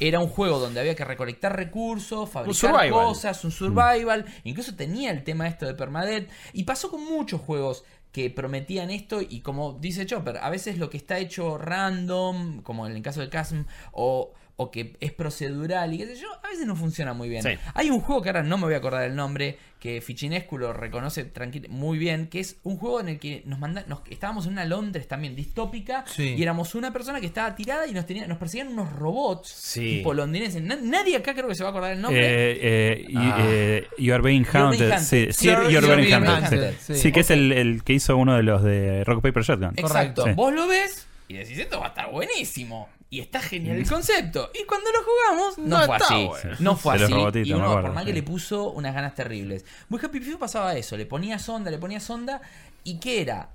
[0.00, 5.22] Era un juego donde había que recolectar recursos, fabricar cosas, un survival, incluso tenía el
[5.22, 7.84] tema esto de permadeath, y pasó con muchos juegos
[8.14, 12.86] que prometían esto y como dice Chopper, a veces lo que está hecho random, como
[12.86, 16.48] en el caso del Chasm, o, o que es procedural y qué sé yo, a
[16.48, 17.42] veces no funciona muy bien.
[17.42, 17.50] Sí.
[17.74, 20.72] Hay un juego que ahora no me voy a acordar el nombre, que Fichinescu lo
[20.72, 24.46] reconoce tranquilo, muy bien, que es un juego en el que nos manda, nos, estábamos
[24.46, 26.34] en una Londres también distópica Sí.
[26.38, 29.96] y éramos una persona que estaba tirada y nos tenía, nos perseguían unos robots Sí.
[29.96, 30.62] tipo londinenses.
[30.62, 32.24] Na- nadie acá creo que se va a acordar el nombre.
[32.24, 33.38] Eh, eh, Ah.
[33.40, 34.98] eh, you are being hunted.
[35.00, 39.72] Sí, Sí, que es el, el que hizo uno de los de Rock Paper Shotgun.
[39.76, 40.24] Exacto.
[40.24, 40.30] Sí.
[40.34, 42.88] Vos lo ves y decís, esto va a estar buenísimo.
[43.10, 44.50] Y está genial el concepto.
[44.60, 46.26] Y cuando lo jugamos, no, No fue está así.
[46.26, 46.56] bueno.
[46.58, 47.12] No fue así.
[47.44, 49.64] y uno, acuerdo, por más que le puso unas ganas terribles.
[49.88, 50.96] Muy Happy Few pasaba eso.
[50.96, 52.40] Le ponía sonda, le ponía sonda.
[52.82, 53.50] ¿Y qué era?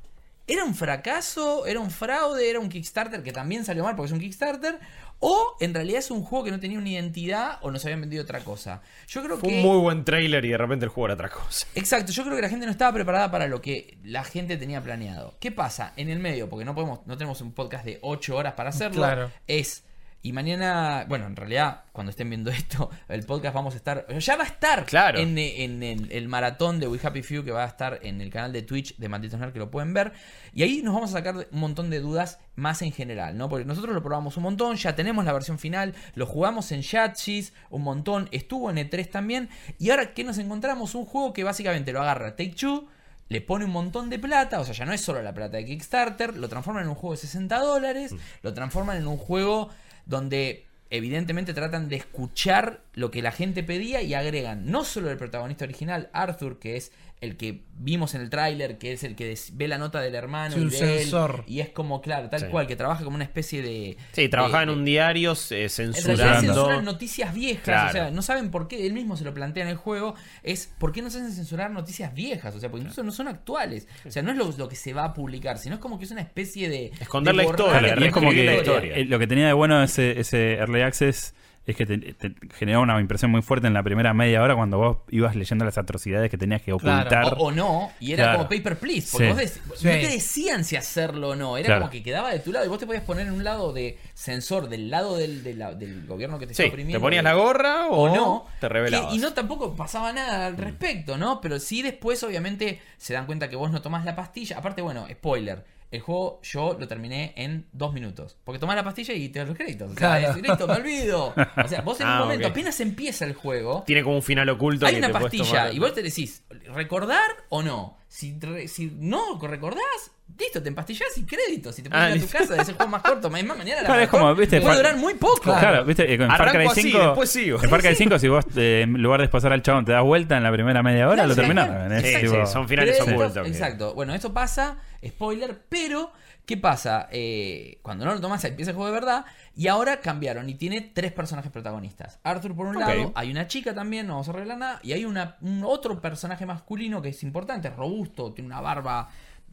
[0.47, 1.65] ¿Era un fracaso?
[1.67, 2.49] ¿Era un fraude?
[2.49, 4.79] ¿Era un Kickstarter que también salió mal porque es un Kickstarter?
[5.21, 8.23] ¿O en realidad es un juego que no tenía una identidad o nos habían vendido
[8.23, 8.81] otra cosa?
[9.07, 9.55] Yo creo Fue que.
[9.57, 11.67] un muy buen trailer y de repente el juego era otra cosa.
[11.75, 14.81] Exacto, yo creo que la gente no estaba preparada para lo que la gente tenía
[14.81, 15.35] planeado.
[15.39, 15.93] ¿Qué pasa?
[15.97, 19.01] En el medio, porque no podemos, no tenemos un podcast de 8 horas para hacerlo,
[19.01, 19.31] Claro.
[19.47, 19.83] es.
[20.21, 24.05] Y mañana, bueno, en realidad, cuando estén viendo esto, el podcast vamos a estar.
[24.19, 25.17] Ya va a estar Claro.
[25.17, 28.29] en, en el, el maratón de We Happy Few que va a estar en el
[28.29, 30.11] canal de Twitch de Malditos Nerd que lo pueden ver.
[30.53, 33.47] Y ahí nos vamos a sacar un montón de dudas más en general, ¿no?
[33.47, 37.53] Porque nosotros lo probamos un montón, ya tenemos la versión final, lo jugamos en Yatchis
[37.69, 39.49] un montón, estuvo en E3 también.
[39.77, 42.87] Y ahora que nos encontramos un juego que básicamente lo agarra Take Two.
[43.29, 45.63] Le pone un montón de plata, o sea, ya no es solo la plata de
[45.65, 49.69] Kickstarter, lo transforman en un juego de 60 dólares, lo transforman en un juego
[50.09, 55.17] donde evidentemente tratan de escuchar lo que la gente pedía y agregan no solo el
[55.17, 56.91] protagonista original, Arthur, que es
[57.21, 60.53] el que vimos en el tráiler, que es el que ve la nota del hermano
[60.55, 61.09] Sí, y un de él,
[61.47, 62.45] y es como, claro, tal Sí.
[62.49, 63.97] cual, que trabaja como una especie de...
[64.13, 66.41] Sí, trabajaba en un diario eh, en realidad censurando.
[66.53, 67.89] censuran noticias viejas, Claro.
[67.89, 70.71] o sea, no saben por qué, él mismo se lo plantea en el juego, es
[70.77, 73.87] por qué no se hacen censurar noticias viejas, o sea, porque incluso no son actuales,
[74.05, 76.05] o sea, no es lo, lo que se va a publicar, sino es como que
[76.05, 76.91] es una especie de...
[77.01, 78.95] Esconder de la borrar historia, es como que la historia.
[78.95, 81.33] eh, lo que tenía de bueno ese, ese Early Access
[81.65, 84.77] es que te, te generaba una impresión muy fuerte en la primera media hora cuando
[84.79, 86.99] vos ibas leyendo las atrocidades que tenías que Claro.
[87.01, 87.33] ocultar.
[87.37, 88.37] O, o no, y era Claro.
[88.39, 89.33] como paper please, porque Sí.
[89.33, 89.85] vos dec- Sí.
[89.87, 91.81] no te decían si hacerlo o no, era Claro.
[91.81, 93.99] como que quedaba de tu lado y vos te podías poner en un lado de
[94.15, 96.97] censor, del lado del, de la- del gobierno que te Sí, está oprimiendo.
[96.99, 98.45] te ponías la gorra o, o no.
[98.59, 99.11] te revelabas.
[99.11, 101.39] Que- y no tampoco pasaba nada al respecto, ¿no?
[101.39, 104.57] Pero sí después, obviamente, se dan cuenta que vos no tomás la pastilla.
[104.57, 105.63] Aparte, bueno, spoiler.
[105.91, 108.37] El juego yo lo terminé en dos minutos.
[108.43, 109.89] Porque tomás la pastilla y te das los créditos.
[109.91, 110.33] O sea, Claro.
[110.35, 111.33] decís, listo, me olvido.
[111.63, 114.47] O sea, vos en un Ah, momento, apenas empieza el juego, Tiene como un final
[114.49, 114.85] oculto.
[114.85, 115.73] hay que una te pastilla tomar.
[115.73, 117.97] y vos te decís, ¿recordar o no?
[118.07, 121.75] Si, re- si no recordás, listo, te empastillás y créditos.
[121.75, 123.29] Si te pones Ah, a tu casa, es el juego más corto.
[123.29, 125.41] Más mañana la Claro, es como, viste, puede durar muy poco.
[125.41, 126.99] Claro, viste, en Far Cry así, 5.
[126.99, 127.63] después sigo.
[127.63, 130.03] En Far Cry 5, si vos eh, en lugar de pasar al chabón te das
[130.03, 131.95] vuelta en la primera media hora, Claro, lo.
[131.95, 133.47] Es Sí, sí, son finales ocultos.
[133.47, 133.93] Exacto.
[133.93, 134.77] Bueno, esto pasa,
[135.07, 136.11] spoiler, pero
[136.45, 137.07] ¿qué pasa?
[137.11, 139.25] Eh, cuando no lo tomas empieza el juego de verdad
[139.55, 142.19] y ahora cambiaron y tiene tres personajes protagonistas.
[142.23, 145.05] Arthur por un lado, hay una chica también, no vamos a arreglar nada, y hay
[145.05, 149.09] una, un otro personaje masculino que es importante, robusto, tiene una barba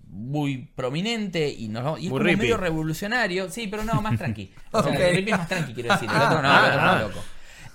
[0.09, 2.43] muy prominente y, no, y es Muy como rippy.
[2.43, 3.51] medio revolucionario.
[3.51, 4.53] Sí, pero no, más tranqui.
[4.71, 6.09] O sea, el es más tranqui, quiero decir.
[6.09, 7.25] El otro no, el otro Ah, es loco.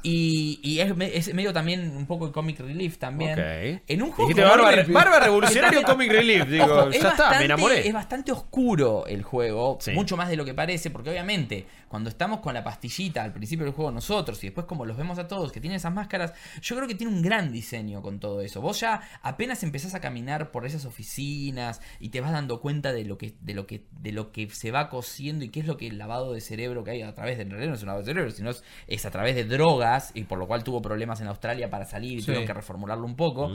[0.03, 3.81] Y, y es, me- es medio también un poco de comic relief también.
[3.87, 6.47] En un juego barba, barba revolucionario comic relief.
[6.47, 7.87] Digo, Ojo, es ya está, me enamoré.
[7.87, 9.91] Es bastante oscuro el juego, Sí.
[9.91, 13.65] mucho más de lo que parece, porque obviamente cuando estamos con la pastillita al principio
[13.65, 16.75] del juego nosotros y después como los vemos a todos que tienen esas máscaras, yo
[16.77, 18.61] creo que tiene un gran diseño con todo eso.
[18.61, 23.03] Vos ya apenas empezás a caminar por esas oficinas y te vas dando cuenta de
[23.03, 25.75] lo que de lo que de lo que se va cosiendo y qué es lo
[25.75, 28.05] que el lavado de cerebro que hay a través de en no es un lavado
[28.05, 31.19] de cerebro, sino es, es a través de drogas y por lo cual tuvo problemas
[31.19, 32.27] en Australia para salir y Sí.
[32.27, 33.51] tuvieron que reformularlo un poco.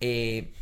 [0.00, 0.52] Eh,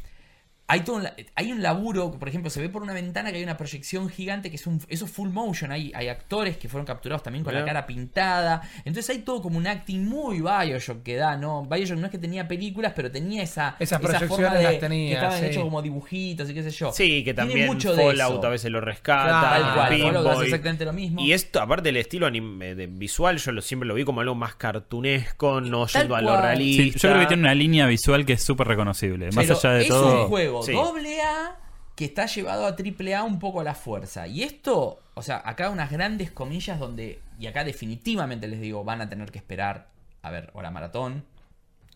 [0.68, 3.36] hay, todo un, la- hay un laburo, por ejemplo, se ve por una ventana que
[3.38, 5.70] hay una proyección gigante que es un, eso es full motion.
[5.70, 8.62] Hay, hay actores que fueron capturados también con la cara pintada.
[8.84, 11.64] Entonces hay todo como un acting muy Bioshock que da, ¿no?
[11.64, 14.78] Bioshock no es que tenía películas, pero tenía esa, Esas esa proyecciones forma de las
[14.80, 15.46] tenía, que estaban sí.
[15.46, 16.92] hechos como dibujitos y qué sé yo.
[16.92, 18.46] Sí, que Tiene también mucho de Fallout eso.
[18.46, 19.24] a veces lo rescata.
[19.24, 19.74] Claro, Tal
[20.12, 21.20] cual, hace exactamente lo mismo.
[21.20, 24.34] Y esto, aparte del estilo anime, de visual, yo lo, siempre lo vi como algo
[24.34, 26.82] más cartunesco, no Tal yendo a lo realista.
[26.82, 29.26] Sí, yo creo que tiene una línea visual que es súper reconocible.
[29.26, 30.22] Más Pero allá de es todo.
[30.22, 30.72] un juego Sí.
[30.72, 31.56] doble A
[31.94, 34.26] que está llevado a triple A un poco a la fuerza.
[34.26, 39.00] Y esto, o sea, acá unas grandes comillas donde, y acá definitivamente les digo, van
[39.00, 39.88] a tener que esperar
[40.22, 41.24] a ver hora maratón,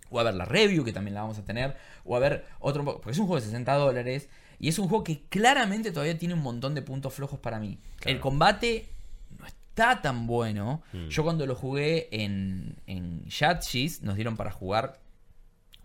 [0.08, 2.84] o a ver la review, que también la vamos a tener, o a ver otro,
[2.84, 6.34] porque es un juego de 60 dólares, y es un juego que claramente todavía tiene
[6.34, 7.78] un montón de puntos flojos para mí.
[8.04, 8.88] El combate
[9.38, 10.82] no está tan bueno.
[11.08, 14.98] Yo cuando lo jugué en, en Yatchis, nos dieron para jugar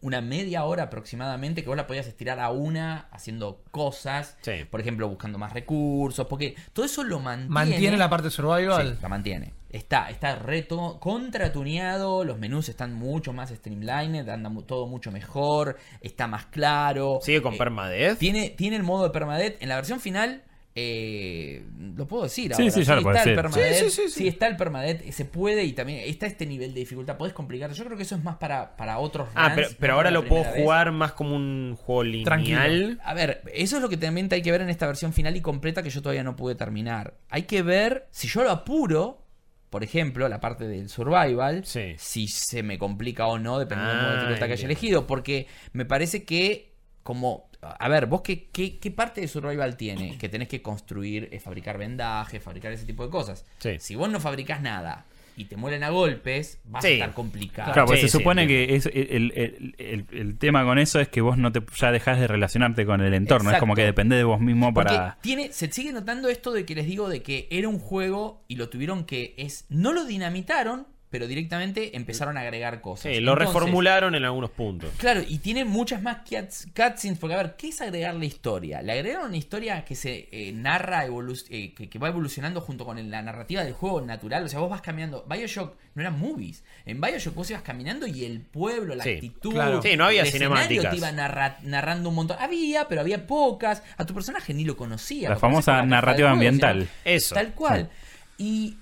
[0.05, 4.51] una media hora aproximadamente que vos la podías estirar a una haciendo cosas, Sí.
[4.69, 7.49] por ejemplo, buscando más recursos, porque todo eso lo mantiene.
[7.53, 8.93] Mantiene la parte survival.
[8.93, 9.53] Sí, la mantiene.
[9.71, 16.27] Está, está reto, contratuneado, los menús están mucho más streamlined, anda todo mucho mejor, está
[16.27, 17.19] más claro.
[17.21, 18.17] Sigue con Eh, permadeath.
[18.17, 19.61] Tiene, tiene el modo de permadeath.
[19.61, 20.43] En la versión final,
[20.77, 21.63] eh,
[21.95, 22.71] lo puedo decir Sí, ahora.
[22.73, 23.73] sí, ya lo está el permadeath.
[23.75, 24.27] Sí, sí, sí, sí.
[24.27, 25.09] está el permadeath.
[25.11, 27.15] Se puede y también está este nivel de dificultad.
[27.17, 27.71] Podés complicar.
[27.71, 30.43] Yo creo que eso es más para, para otros Ah, runs, pero, ahora lo puedo
[30.43, 30.53] vez.
[30.63, 32.25] jugar más como un juego lineal.
[32.25, 32.97] Tranquilo.
[33.03, 35.41] A ver, eso es lo que también hay que ver en esta versión final y
[35.41, 37.13] completa que yo todavía no pude terminar.
[37.29, 39.23] Hay que ver si yo lo apuro,
[39.69, 41.95] por ejemplo, la parte del survival, Sí.
[41.97, 45.07] si se me complica o no, dependiendo del modo de Ah, dificultad que haya elegido.
[45.07, 46.74] Porque me parece que,
[47.05, 47.47] como.
[47.61, 50.17] A ver, vos qué, qué, qué parte de survival tiene?
[50.17, 53.45] Que tenés que construir, eh, fabricar vendajes, fabricar ese tipo de cosas.
[53.59, 53.75] Sí.
[53.79, 55.05] Si vos no fabricás nada
[55.37, 56.91] y te mueren a golpes, vas Sí.
[56.91, 57.73] a estar complicado.
[57.73, 60.99] Claro, pues Sí, se sí, supone que es el, el- el- el tema con eso
[60.99, 63.51] es que vos no te ya dejás de relacionarte con el entorno.
[63.51, 65.17] Es como que depende de vos mismo Porque para.
[65.21, 68.55] tiene, se sigue notando esto de que les digo de que era un juego y
[68.55, 73.03] lo tuvieron que es no lo dinamitaron, pero directamente empezaron a agregar cosas.
[73.13, 74.91] Sí, lo Entonces, reformularon en algunos puntos.
[74.97, 78.81] Claro, y tiene muchas más cuts- cutscenes, porque a ver, ¿qué es agregar la historia?
[78.81, 83.09] Le agregaron una historia que se eh, narra, eh, que, que va evolucionando junto con
[83.09, 86.99] la narrativa del juego natural, o sea, vos vas caminando, Bioshock no eran movies, en
[86.99, 89.81] Bioshock vos ibas caminando y el pueblo, la Sí, actitud, claro.
[89.81, 90.91] Sí, no había el escenario cinemáticas.
[90.91, 94.75] te iba narra- narrando un montón, había, pero había pocas, a tu personaje ni lo
[94.75, 95.29] conocía.
[95.29, 96.89] La famosa narrativa juego, ambiental.
[97.05, 97.35] Eso.
[97.35, 97.89] Tal cual.
[98.37, 98.75] Y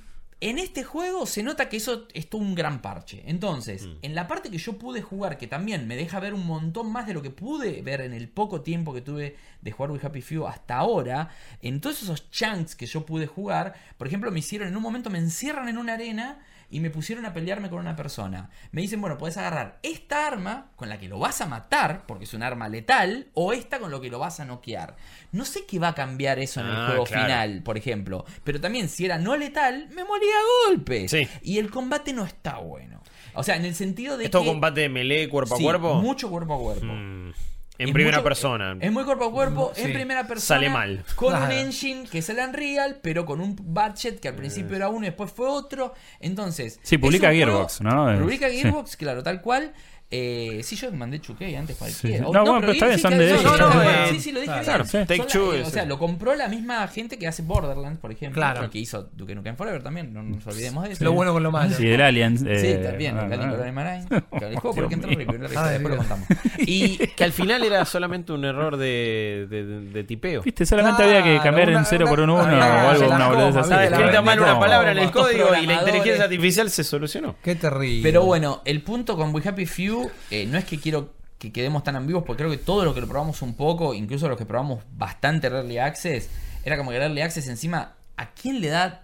[0.49, 3.23] en este juego se nota que eso es todo un gran parche.
[3.25, 3.97] Entonces, Mm.
[4.01, 7.07] en la parte que yo pude jugar, que también me deja ver un montón más
[7.07, 10.21] de lo que pude ver en el poco tiempo que tuve de jugar with Happy
[10.21, 11.29] Few hasta ahora,
[11.61, 15.09] en todos esos chunks que yo pude jugar, por ejemplo, me hicieron, en un momento
[15.09, 16.39] me encierran en una arena
[16.73, 18.49] y me pusieron a pelearme con una persona.
[18.71, 22.23] Me dicen, bueno, puedes agarrar esta arma con la que lo vas a matar, porque
[22.25, 24.95] es un arma letal, o esta con lo que lo vas a noquear.
[25.31, 27.23] No sé qué va a cambiar eso en el Ah, juego claro.
[27.25, 28.25] final, por ejemplo.
[28.43, 31.11] Pero también, si era no letal, me moría a golpes.
[31.11, 31.27] Sí.
[31.43, 33.01] Y el combate no está bueno.
[33.35, 34.47] O sea, en el sentido de ¿Es todo que...
[34.49, 35.95] combate de melee cuerpo Sí, a cuerpo?
[35.95, 36.85] Mucho cuerpo a cuerpo.
[36.85, 37.33] Mm,
[37.79, 38.77] En Es primera mucho- persona.
[38.79, 39.81] Es muy cuerpo a cuerpo, Sí.
[39.81, 40.59] en primera persona.
[40.59, 41.03] Sale mal.
[41.15, 41.53] Con un Claro.
[41.55, 45.09] engine que es el Unreal, pero con un budget que al principio era uno y
[45.09, 45.93] después fue otro.
[46.19, 46.79] Entonces.
[46.83, 48.19] Sí, publica un Gearbox, juego- ¿no?
[48.19, 48.57] Publica Sí.
[48.57, 49.73] Gearbox, claro, tal cual.
[50.15, 52.17] Eh, sí, yo mandé Chuque antes cualquiera.
[52.19, 52.23] Sí.
[52.23, 53.43] O- No, bueno, pero está bien, sí, son de no, ellos.
[53.43, 55.07] no, No, no, no, eh, sí, sí, lo dije claro, bien.
[55.07, 55.07] sí.
[55.07, 57.99] Take Son la- Two eh, o sea, lo compró la misma gente que hace Borderlands,
[57.99, 58.39] por ejemplo.
[58.39, 58.69] Claro.
[58.69, 61.03] Que hizo Duke Nukem Forever también, no nos olvidemos de eso.
[61.03, 61.75] Lo bueno con lo malo.
[61.75, 62.37] Sí, el Alien.
[62.37, 63.71] Sí, eh, también, ah, el Alien ah.
[63.71, 64.05] Marine.
[64.39, 66.27] Que el juego por el que entró la historia, después lo contamos.
[66.59, 70.41] Y que al final era solamente un error de, de, de- de tipeo.
[70.43, 73.07] Viste, solamente Claro, había que cambiar una- en 0 por un 1 una- o algo,
[73.07, 73.73] una boludez así.
[73.73, 77.35] Escrita mal una No, palabra en el código y la inteligencia artificial se solucionó.
[77.43, 78.03] Qué terrible.
[78.03, 81.83] Pero bueno, el punto con We Happy Few eh, no es que quiero que quedemos
[81.83, 84.45] tan ambiguos, porque creo que todo lo que lo probamos un poco, incluso los que
[84.45, 86.29] probamos bastante Early Access,
[86.63, 89.01] era como que Early Access encima, ¿a quién le da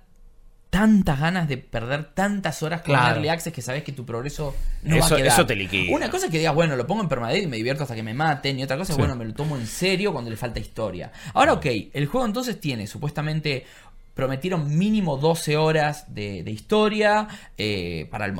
[0.70, 3.16] tantas ganas de perder tantas horas con Claro.
[3.16, 5.34] Early Access que sabes que tu progreso no va Eso- a quedar?
[5.34, 5.91] eso te liquida.
[5.95, 8.04] Una cosa es que digas, bueno, lo pongo en permadeath y me divierto hasta que
[8.04, 9.02] me maten, y otra cosa es, Sí.
[9.02, 11.12] bueno, me lo tomo en serio cuando le falta historia.
[11.34, 13.66] Ahora, ok, el juego entonces tiene supuestamente
[14.20, 18.34] prometieron mínimo 12 horas de, de historia eh, para el,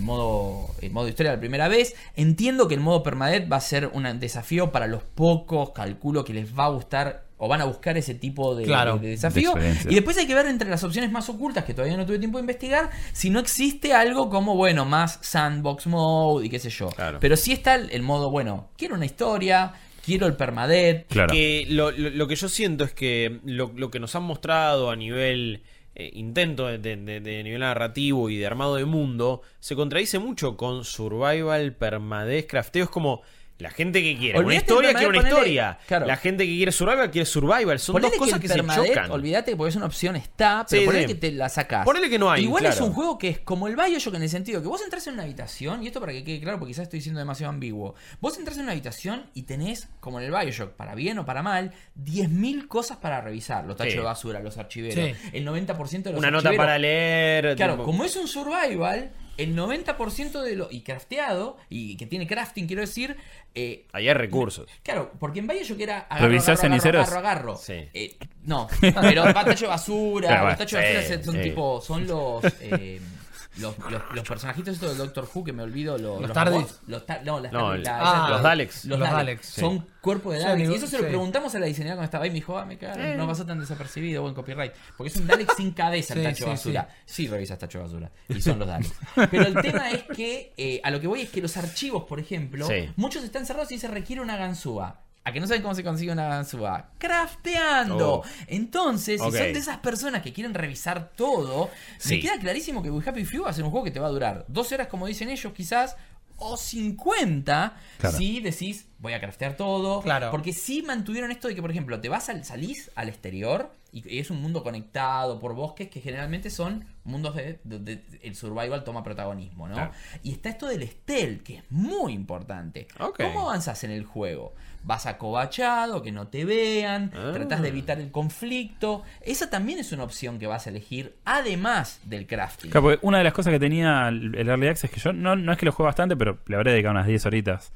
[0.00, 1.94] modo, el modo historia la primera vez.
[2.16, 6.32] Entiendo que el modo permadeath va a ser un desafío para los pocos, calculo que
[6.32, 8.94] les va a gustar o van a buscar ese tipo de, Claro.
[8.94, 9.52] de- de desafío.
[9.52, 12.18] De y después hay que ver entre las opciones más ocultas, que todavía no tuve
[12.18, 16.70] tiempo de investigar, si no existe algo como, bueno, más sandbox mode y qué sé
[16.70, 16.88] yo.
[16.88, 17.18] Claro.
[17.20, 19.74] Pero sí está el, el modo, bueno, quiero una historia,
[20.06, 21.06] quiero el permadeath.
[21.08, 21.32] Claro.
[21.34, 24.90] Que lo, lo- lo que yo siento es que lo, lo que nos han mostrado
[24.90, 25.62] a nivel
[25.94, 30.18] eh, intento de, de- de- de nivel narrativo y de armado de mundo se contradice
[30.18, 32.84] mucho con survival, permadez, crafteo.
[32.84, 33.22] Es como
[33.58, 35.78] la gente que quiere una historia quiere una ponele- historia.
[35.86, 36.06] claro.
[36.06, 37.78] La gente que quiere survival quiere survival.
[37.78, 39.10] Son Ponele dos cosas el que, se chocan.
[39.10, 41.14] Olvídate porque es una opción está, pero Sí, ponele sí.
[41.14, 41.84] que te la sacás.
[41.84, 44.28] Ponele que no hay, Igual es un juego que es como el Bioshock en el
[44.28, 46.82] sentido que vos entras en una habitación, y esto para que quede claro porque quizás
[46.84, 47.94] estoy siendo demasiado ambiguo.
[48.20, 51.42] Vos entras en una habitación y tenés, como en el Bioshock, para bien o para
[51.42, 53.64] mal, 10.000 cosas para revisar.
[53.64, 53.98] Los tachos Sí.
[53.98, 55.14] de basura, los archiveros, Sí.
[55.32, 57.56] el 90% de los Una nota para leer.
[57.56, 60.68] Claro, tipo- como es un survival, el 90% de lo.
[60.70, 63.16] y crafteado, y que tiene crafting, quiero decir.
[63.54, 64.68] eh, hay recursos.
[64.82, 67.56] Claro, porque en Bioshock era agarro, ¿Revisás agarro, agarro, agarro, agarro.
[67.56, 67.88] Sí.
[67.94, 71.42] Eh, no, pero tacho de basura, tachos de basura sí, son sí.
[71.42, 73.00] tipo, son los, eh,
[73.58, 76.54] los, los, los personajitos estos de Doctor Who que me olvido, los, ¿Los los TARDIS?
[76.54, 78.84] robots, los ta- no, las No, TARDIS, el- la- Ah, los Daleks.
[78.84, 79.16] Los, Los Daleks.
[79.26, 79.60] Daleks, sí.
[79.60, 80.70] Son cuerpos de Daleks.
[80.70, 81.08] y eso se lo sí.
[81.08, 83.44] preguntamos a la diseñadora cuando estaba ahí y me dijo, ah, me cago, no pasó
[83.46, 84.72] tan desapercibido, buen copyright.
[84.96, 86.88] Porque es un Dalek sin cabeza el Sí, tacho sí, basura.
[87.04, 88.10] Sí, revisas tacho de basura.
[88.28, 88.92] Y son los Daleks.
[89.30, 92.20] Pero el tema es que, eh, a lo que voy es que los archivos, por
[92.20, 92.90] ejemplo, Sí.
[92.96, 95.00] muchos están cerrados y se requiere una ganzúa.
[95.26, 96.90] ¿A que no saben cómo se consigue una ganzúa?
[96.98, 98.14] Crafteando.
[98.20, 98.24] Oh.
[98.46, 101.68] Entonces, si son de esas personas que quieren revisar todo,
[101.98, 102.14] Sí.
[102.14, 104.06] me queda clarísimo que We Happy Few va a ser un juego que te va
[104.06, 105.96] a durar 12 horas, como dicen ellos, quizás,
[106.36, 108.16] o 50 Claro.
[108.16, 110.00] si decís, voy a craftear todo.
[110.00, 110.30] Claro.
[110.30, 114.18] Porque sí mantuvieron esto de que, por ejemplo, te vas al, salís al exterior y
[114.18, 119.02] es un mundo conectado por bosques que generalmente son mundos de, donde el survival toma
[119.04, 119.74] protagonismo, ¿no?
[119.74, 119.92] Claro.
[120.22, 122.88] Y está esto del stealth, que es muy importante.
[123.16, 124.54] ¿Cómo avanzas en el juego?
[124.82, 127.30] Vas acobachado, que no te vean, Ah.
[127.32, 129.02] tratas de evitar el conflicto.
[129.20, 132.70] Esa también es una opción que vas a elegir, además del crafting.
[132.70, 135.36] Claro, porque una de las cosas que tenía el el Early Access, que yo no,
[135.36, 137.72] no es que lo juegue bastante, pero le habré dedicado unas 10 horitas.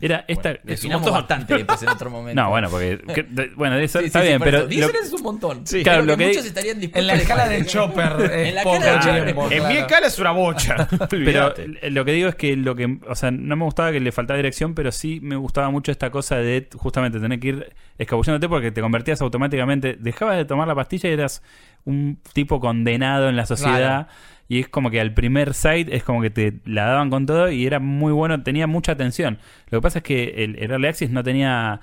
[0.00, 0.50] Era esta.
[0.50, 2.42] Bueno, definamos bastante después en otro momento.
[2.42, 2.98] no, bueno, porque.
[3.14, 4.58] que- de- bueno, eso Sí, sí, está sí, bien, por pero.
[4.58, 4.66] eso.
[4.66, 5.66] 10 lo- horas es un montón.
[5.66, 5.82] Sí.
[5.82, 8.12] Claro, lo que muchos estarían dispuestos En la a escala del chopper.
[8.20, 9.28] es En la escala del chopper.
[9.28, 9.70] En mi claro.
[9.80, 10.88] escala es una bocha.
[11.08, 11.54] Pero
[11.90, 14.36] lo que digo es que lo que, o sea, no me gustaba que le faltaba
[14.36, 18.72] dirección, pero sí me gustaba mucho esta cosa de justamente tener que ir escabullándote porque
[18.72, 21.42] te convertías automáticamente, dejabas de tomar la pastilla y eras
[21.84, 24.08] un tipo condenado en la sociedad.
[24.54, 27.50] Y es como que al primer site es como que te la daban con todo
[27.50, 29.40] y era muy bueno, tenía mucha atención.
[29.70, 31.80] Lo que pasa es que el, el Early Access no tenía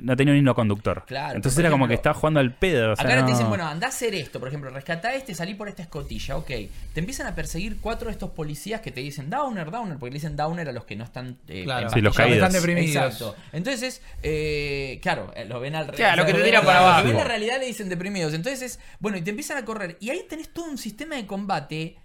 [0.00, 1.04] no tenía un hilo conductor.
[1.06, 2.92] Claro, Entonces era como que estaba jugando al pedo.
[2.92, 5.34] o sea, Acá ahora te dicen, bueno, anda a hacer esto, por ejemplo, rescatá este,
[5.34, 6.46] salí por esta escotilla, ok.
[6.46, 10.16] Te empiezan a perseguir cuatro de estos policías que te dicen downer, downer, porque le
[10.16, 11.88] dicen downer a los que no están eh, Claro.
[11.88, 12.36] Sí, los caídos.
[12.36, 12.94] Están deprimidos.
[12.94, 13.34] Exacto.
[13.52, 16.00] Entonces, eh, claro, eh, lo ven al revés.
[16.00, 17.08] Claro, lo que te tiran para lo abajo.
[17.08, 18.34] ven la realidad le dicen deprimidos.
[18.34, 19.96] Entonces, bueno, y te empiezan a correr.
[20.00, 21.96] Y ahí tenés todo un sistema de combate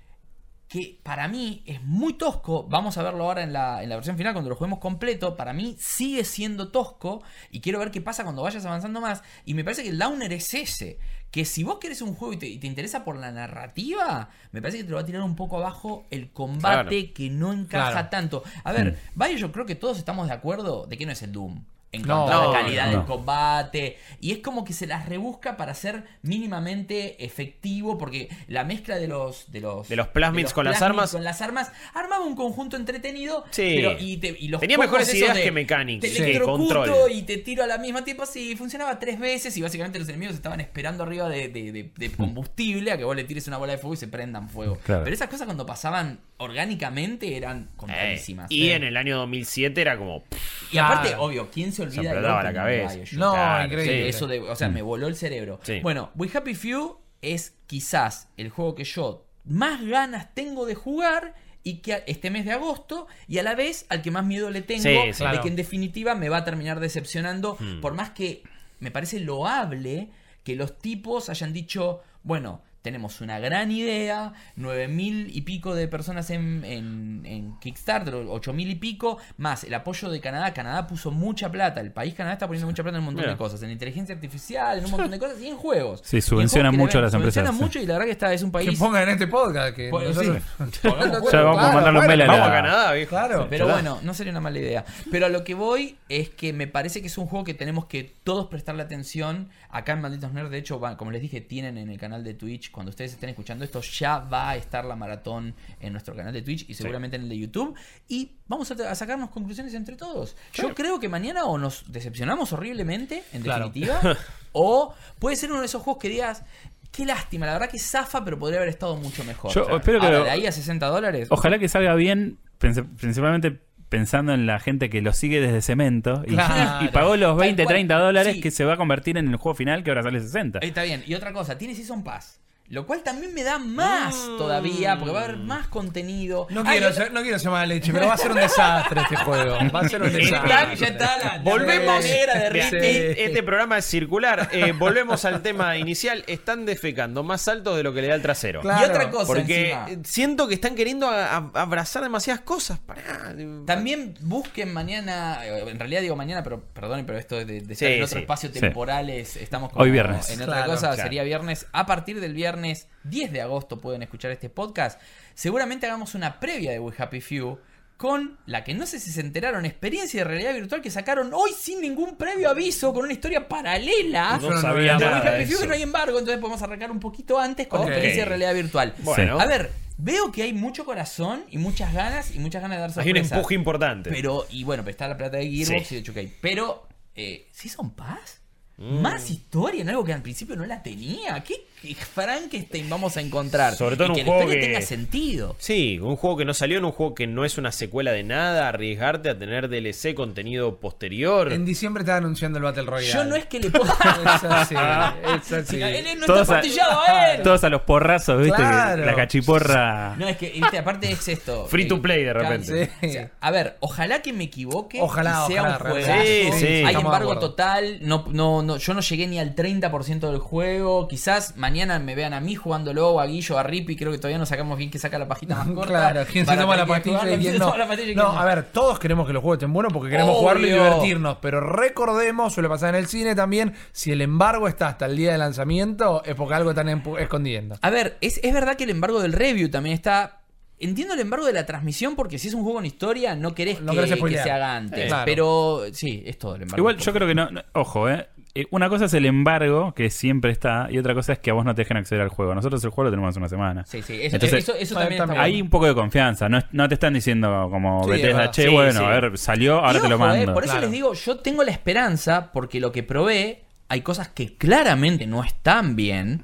[0.68, 2.64] que para mí es muy tosco.
[2.68, 5.38] Vamos a verlo ahora en la, en la versión final cuando lo juguemos completo.
[5.38, 9.24] Para mí sigue siendo tosco y quiero ver qué pasa cuando vayas avanzando más.
[9.46, 11.00] Y me parece que el downer es ese.
[11.32, 14.62] Que si vos querés un juego y te, y te interesa por la narrativa, me
[14.62, 17.14] parece que te lo va a tirar un poco abajo el combate Claro.
[17.14, 18.10] que no encaja Claro.
[18.10, 18.44] tanto.
[18.64, 21.32] A ver, vaya, yo creo que todos estamos de acuerdo de que no es el
[21.32, 21.64] Doom.
[21.98, 22.98] En No, cuanto a no, la calidad no.
[22.98, 23.98] del combate.
[24.22, 27.98] Y es como que se las rebusca para ser mínimamente efectivo.
[27.98, 29.52] Porque la mezcla de los.
[29.52, 31.12] De los, De los plasmids con las armas.
[31.12, 31.72] Con las armas.
[31.94, 33.44] Armaba un conjunto entretenido.
[33.52, 33.74] Sí.
[33.76, 37.12] Pero, y, te- y los Tenía mejores ideas de que mecánicas, Te sí, electrocuto control.
[37.12, 38.26] y te tiro al mismo tiempo.
[38.26, 39.56] Sí, funcionaba tres veces.
[39.58, 43.16] Y básicamente los enemigos estaban esperando arriba de, de- de- de combustible a que vos
[43.16, 44.78] le tires una bola de fuego y se prendan fuego.
[44.86, 45.04] Claro.
[45.04, 48.52] Pero esas cosas cuando pasaban orgánicamente eran Eh, contadísimas.
[48.52, 48.76] y Eh.
[48.76, 50.24] en el año 2007 era como.
[50.24, 52.96] pff, Y aparte, obvio, ¿quién se explotaba la cabeza.
[52.96, 53.20] Bioshock?
[53.20, 54.04] No, Claro, increíble.
[54.04, 54.10] sí.
[54.10, 55.60] Eso de, o sea, me voló el cerebro.
[55.64, 55.80] Sí.
[55.82, 61.34] Bueno, We Happy Few es quizás el juego que yo más ganas tengo de jugar
[61.64, 64.62] y que este mes de agosto y a la vez al que más miedo le
[64.62, 67.82] tengo Sí, de que en definitiva me va a terminar decepcionando Hmm.
[67.82, 68.44] por más que
[68.80, 70.10] me parece loable
[70.44, 75.90] que los tipos hayan dicho, bueno, tenemos una gran idea, nueve mil y pico de
[75.90, 80.54] personas en, en, en Kickstarter, ocho mil y pico, más el apoyo de Canadá.
[80.54, 83.32] Canadá puso mucha plata, el país Canadá está poniendo mucha plata en un montón Mira.
[83.34, 86.00] de cosas, en inteligencia artificial, en un montón de cosas y en juegos.
[86.06, 87.94] Sí, Y en subvenciona juegos que le mucho a las subvenciona empresas, mucho y la
[87.96, 88.80] verdad que está, es un Que país...
[88.80, 89.76] pongan en este podcast.
[89.76, 90.88] Que Pues, nosotros- sí.
[91.34, 93.10] Ya vamos a mail a la- Vamos a Canadá, viejo.
[93.10, 93.48] Claro.
[93.50, 94.86] Pero bueno, no sería una mala idea.
[95.12, 97.86] Pero a lo que voy es que me parece que es un juego que tenemos
[97.86, 99.50] que todos prestarle atención.
[99.70, 102.72] Acá en Malditos Nerds, de hecho, como les dije, tienen en el canal de Twitch,
[102.78, 106.44] cuando ustedes estén escuchando esto, ya va a estar la maratón en nuestro canal de
[106.44, 107.76] Twitch y seguramente en el de YouTube.
[108.08, 110.36] Y vamos a, a sacarnos conclusiones entre todos.
[110.54, 113.66] Yo creo que mañana o nos decepcionamos horriblemente, en Claro.
[113.70, 114.00] definitiva,
[114.52, 116.44] o puede ser uno de esos juegos que digas...
[116.92, 119.52] Qué lástima, la verdad que zafa, pero podría haber estado mucho mejor.
[119.52, 121.28] Yo espero que Ahora, lo- de ahí a 60 dólares.
[121.30, 123.60] Ojalá que salga bien, principalmente
[123.90, 126.86] pensando en la gente que lo sigue desde cemento y, Claro.
[126.86, 127.74] y pagó los Tal 20, cual.
[127.76, 128.42] 30 dólares Sí.
[128.42, 130.60] que se va a convertir en el juego final que ahora sale 60.
[130.60, 131.04] Está bien.
[131.06, 132.40] Y otra cosa, tiene Season Pass.
[132.70, 134.38] Lo cual también me da más Mm.
[134.38, 136.48] todavía, porque va a haber más contenido.
[136.50, 139.02] No quiero, otra- ser, no quiero ser mala leche, pero va a ser un desastre
[139.04, 139.58] este juego.
[139.74, 140.76] Va a ser un Está, desastre.
[140.78, 142.04] ya está la, Volvemos.
[142.04, 142.76] de Mira, Ricky.
[142.76, 144.50] e- Este programa es circular.
[144.52, 146.24] Eh, volvemos al tema inicial.
[146.28, 148.62] Están defecando más alto de lo que le da el trasero.
[148.62, 148.86] Claro.
[148.86, 150.04] Y otra cosa Porque encima.
[150.04, 152.80] siento que están queriendo a- a- abrazar demasiadas cosas.
[152.80, 153.34] Pará.
[153.66, 157.76] También busquen mañana, eh, en realidad digo mañana, pero perdonen, pero esto de, de estar
[157.78, 158.22] Sí, en otro sí.
[158.24, 158.60] espacio Sí.
[158.60, 160.30] temporal es- estamos como Hoy viernes.
[160.32, 161.04] en otra Claro, cosa, claro.
[161.04, 161.66] sería viernes.
[161.72, 162.57] A partir del viernes
[163.04, 165.00] 10 de agosto pueden escuchar este podcast.
[165.34, 167.58] Seguramente hagamos una previa de We Happy Few
[167.98, 171.50] con la que no sé si se enteraron, experiencia de realidad virtual que sacaron hoy
[171.60, 174.38] sin ningún previo aviso, con una historia paralela.
[174.38, 176.92] No no sabía sabía de We nada de que no hay embargo, entonces podemos arrancar
[176.92, 177.88] un poquito antes con Ok.
[177.88, 178.94] experiencia de realidad virtual.
[179.00, 179.40] Bueno.
[179.40, 182.90] A ver, veo que hay mucho corazón y muchas ganas y muchas ganas de dar
[183.04, 183.36] Hay un sorpresa.
[183.38, 184.12] empuje importante.
[184.12, 185.96] Pero, y bueno, está la plata de Gearbox Sí.
[185.96, 186.32] y de 2K.
[186.40, 188.42] Pero, eh, ¿Season Pass?
[188.78, 189.02] Mm.
[189.02, 191.44] Más historia en algo que al principio no la tenía.
[191.44, 191.77] ¿Qué, qué
[192.14, 193.76] Frankenstein vamos a encontrar?
[193.76, 195.56] Sobre todo y en que un juego historia que- tenga sentido.
[195.60, 198.24] Sí, un juego que no salió, en un juego que no es una secuela de
[198.24, 201.52] nada, arriesgarte a tener DLC, contenido posterior.
[201.54, 203.14] En diciembre estaba anunciando el Battle Royale.
[203.14, 203.94] Yo no es que le pueda.
[203.94, 205.82] Es así, es así.
[205.82, 207.44] Él no Todos está a- a él.
[207.44, 208.56] Todos a los porrazos, ¿viste?
[208.58, 209.06] Claro.
[209.06, 210.16] La cachiporra.
[210.18, 211.68] No, es que, viste, aparte es esto.
[211.68, 212.90] Free to play, de repente.
[213.04, 215.00] O sea, a ver, ojalá que me equivoque.
[215.02, 216.02] Ojalá, y sea ojalá, un.
[216.02, 216.66] Sí, sí.
[216.86, 218.00] Hay embargo total.
[218.02, 221.08] No, no, no, yo no llegué ni al 30% del juego.
[221.08, 223.96] Quizás mañana me vean a mí jugándolo, o a Guillo, a Rippy.
[223.96, 225.88] Creo que todavía no sacamos bien que saca la pajita más corta.
[225.90, 227.66] Claro, ¿quién se toma la pastilla y ¿quién quién se no?
[227.66, 230.10] toma la pastilla y No, a ver, todos queremos que los juegos estén buenos porque
[230.10, 230.40] queremos Obvio.
[230.42, 231.38] jugarlo y divertirnos.
[231.42, 235.32] Pero recordemos, suele pasar en el cine también, si el embargo está hasta el día
[235.34, 236.88] de lanzamiento, es porque algo están
[237.20, 237.76] escondiendo.
[237.82, 240.42] A ver, es, es verdad que el embargo del review también está.
[240.80, 243.82] Entiendo el embargo de la transmisión porque si es un juego en historia no querés,
[243.82, 245.00] No que, querés que se haga antes.
[245.06, 245.24] Eh, claro.
[245.26, 246.78] Pero sí, es todo el embargo.
[246.82, 248.28] Igual yo creo que no, no- ojo, eh.
[248.62, 251.54] Eh, Una cosa es el embargo, que siempre está, y otra cosa es que a
[251.54, 252.56] vos no te dejen acceder al juego.
[252.56, 253.86] Nosotros el juego lo tenemos hace una semana.
[253.86, 255.66] Sí, sí, eso, Entonces, eso, eso Ah, también, está Hay bueno.
[255.66, 258.52] un poco de confianza, no, es- no te están diciendo como Sí, es Bethesda, verdad.
[258.54, 259.06] che, Sí, bueno, sí.
[259.06, 260.54] a ver, salió, ahora Y te lo mando.
[260.54, 260.88] por eso Claro.
[260.88, 265.44] les digo, yo tengo la esperanza porque lo que probé, hay cosas que claramente no
[265.44, 266.44] están bien.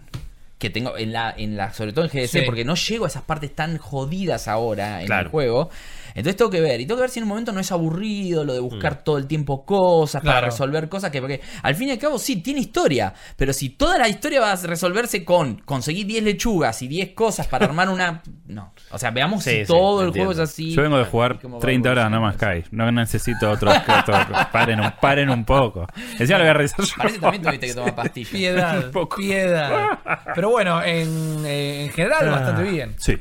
[0.60, 2.42] Que tengo en la, en la, sobre todo en GDC, Sí.
[2.46, 5.24] porque no llego a esas partes tan jodidas ahora en Claro.
[5.24, 5.70] el juego.
[6.16, 8.44] Entonces tengo que ver, y tengo que ver si en un momento no es aburrido
[8.44, 11.92] lo de buscar todo el tiempo cosas para resolver cosas que, porque al fin y
[11.92, 16.06] al cabo sí, tiene historia, pero si toda la historia va a resolverse con conseguir
[16.08, 18.22] 10 lechugas y 10 cosas para armar una...
[18.48, 20.30] No, o sea, veamos Sí, si sí, todo el entiendo.
[20.32, 20.72] juego es así.
[20.74, 22.36] Yo vengo de jugar y cómo va 30 horas No Más.
[22.36, 22.64] Sky.
[22.72, 23.72] No necesito otro.
[23.72, 24.14] otro-
[24.52, 25.88] paren, un, paren un poco.
[26.20, 26.94] Encima lo voy a revisar yo.
[26.98, 28.30] Parece también tuviste que tomar pastillas.
[28.32, 30.00] Piedad, piedad.
[30.36, 32.94] Pero bueno, en, eh, en general bastante bien.
[32.98, 33.18] Sí.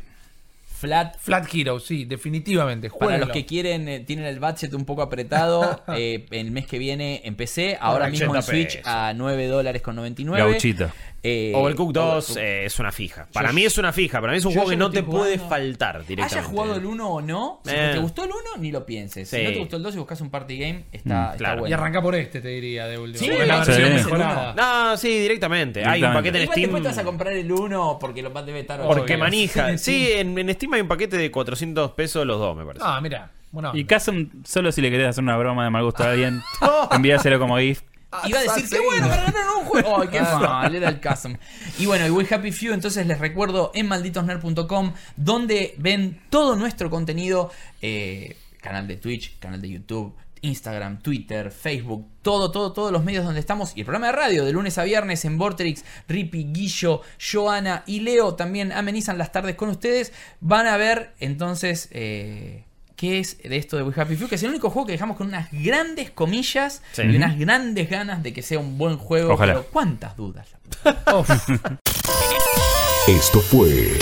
[0.82, 2.88] Flat Flat Hero, sí, definitivamente.
[2.88, 3.26] Para Jueguenlo.
[3.26, 7.22] los que quieren, eh, tienen el budget un poco apretado, eh, el mes que viene
[7.24, 8.92] en PC, ahora mismo en 80 Switch pesos.
[8.92, 10.50] a 9 dólares con 99.
[10.50, 10.90] Gauchito.
[11.24, 12.42] Eh, Overcooked 2 Overcooked.
[12.42, 13.28] eh, es una fija.
[13.32, 14.20] Para Yo- mí es una fija.
[14.20, 15.48] Para mí es un yo juego ya que lo no te estoy puede jugando.
[15.54, 16.34] faltar directamente.
[16.38, 17.90] Hayas jugado el 1 o no, si Eh.
[17.92, 19.28] te gustó el 1, ni lo pienses.
[19.28, 19.44] Si Sí.
[19.44, 21.56] no te gustó el 2 y buscas un party game, está, Mm, está claro.
[21.58, 21.76] Y bueno.
[21.76, 23.18] arranca por este, te diría, de último.
[23.24, 23.70] Sí, Porque es la sí.
[23.70, 24.04] versión Sí.
[24.04, 24.54] mejorada.
[24.54, 25.80] No, sí, directamente.
[25.80, 26.18] Hay un Directamente.
[26.18, 26.62] paquete en Igual Steam.
[26.70, 29.18] después te vas a comprar el 1 porque lo debe estar Porque Obvio.
[29.18, 29.78] manija.
[29.78, 32.84] Sí, Sí, en, en Steam hay un paquete de 400 pesos los dos, me parece.
[32.84, 33.30] Ah, mira.
[33.52, 36.40] Bueno, Y Casum, solo si le querés hacer una broma de mal gusto a alguien,
[36.90, 37.82] envíaselo como GIF.
[38.26, 40.00] Iba a decir, qué bueno, para ganar un juego.
[40.02, 40.38] Ay, qué Ah.
[40.38, 41.34] mal, era el Chasm.
[41.78, 46.90] Y bueno, y We Happy Few, entonces les recuerdo en malditosner.com, donde ven todo nuestro
[46.90, 47.50] contenido,
[47.80, 53.24] eh, canal de Twitch, canal de YouTube, Instagram, Twitter, Facebook, todo, todo, todos los medios
[53.24, 53.72] donde estamos.
[53.76, 57.00] Y el programa de radio de lunes a viernes en Vorterix, Rippy, Guillo,
[57.32, 60.12] Joana y Leo también amenizan las tardes con ustedes.
[60.40, 61.88] Van a ver entonces...
[61.92, 62.64] eh,
[63.02, 64.28] ¿Qué es de esto de We Happy Few?
[64.28, 67.02] Que es el único juego que dejamos con unas grandes comillas Sí.
[67.02, 69.34] y unas grandes ganas de que sea un buen juego.
[69.34, 69.54] Ojalá.
[69.54, 70.46] Pero ¿cuántas dudas?
[73.08, 73.98] Esto fue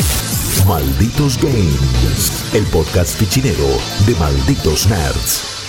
[0.68, 3.64] Malditos Games, el podcast fichinero
[4.06, 5.59] de Malditos Nerds.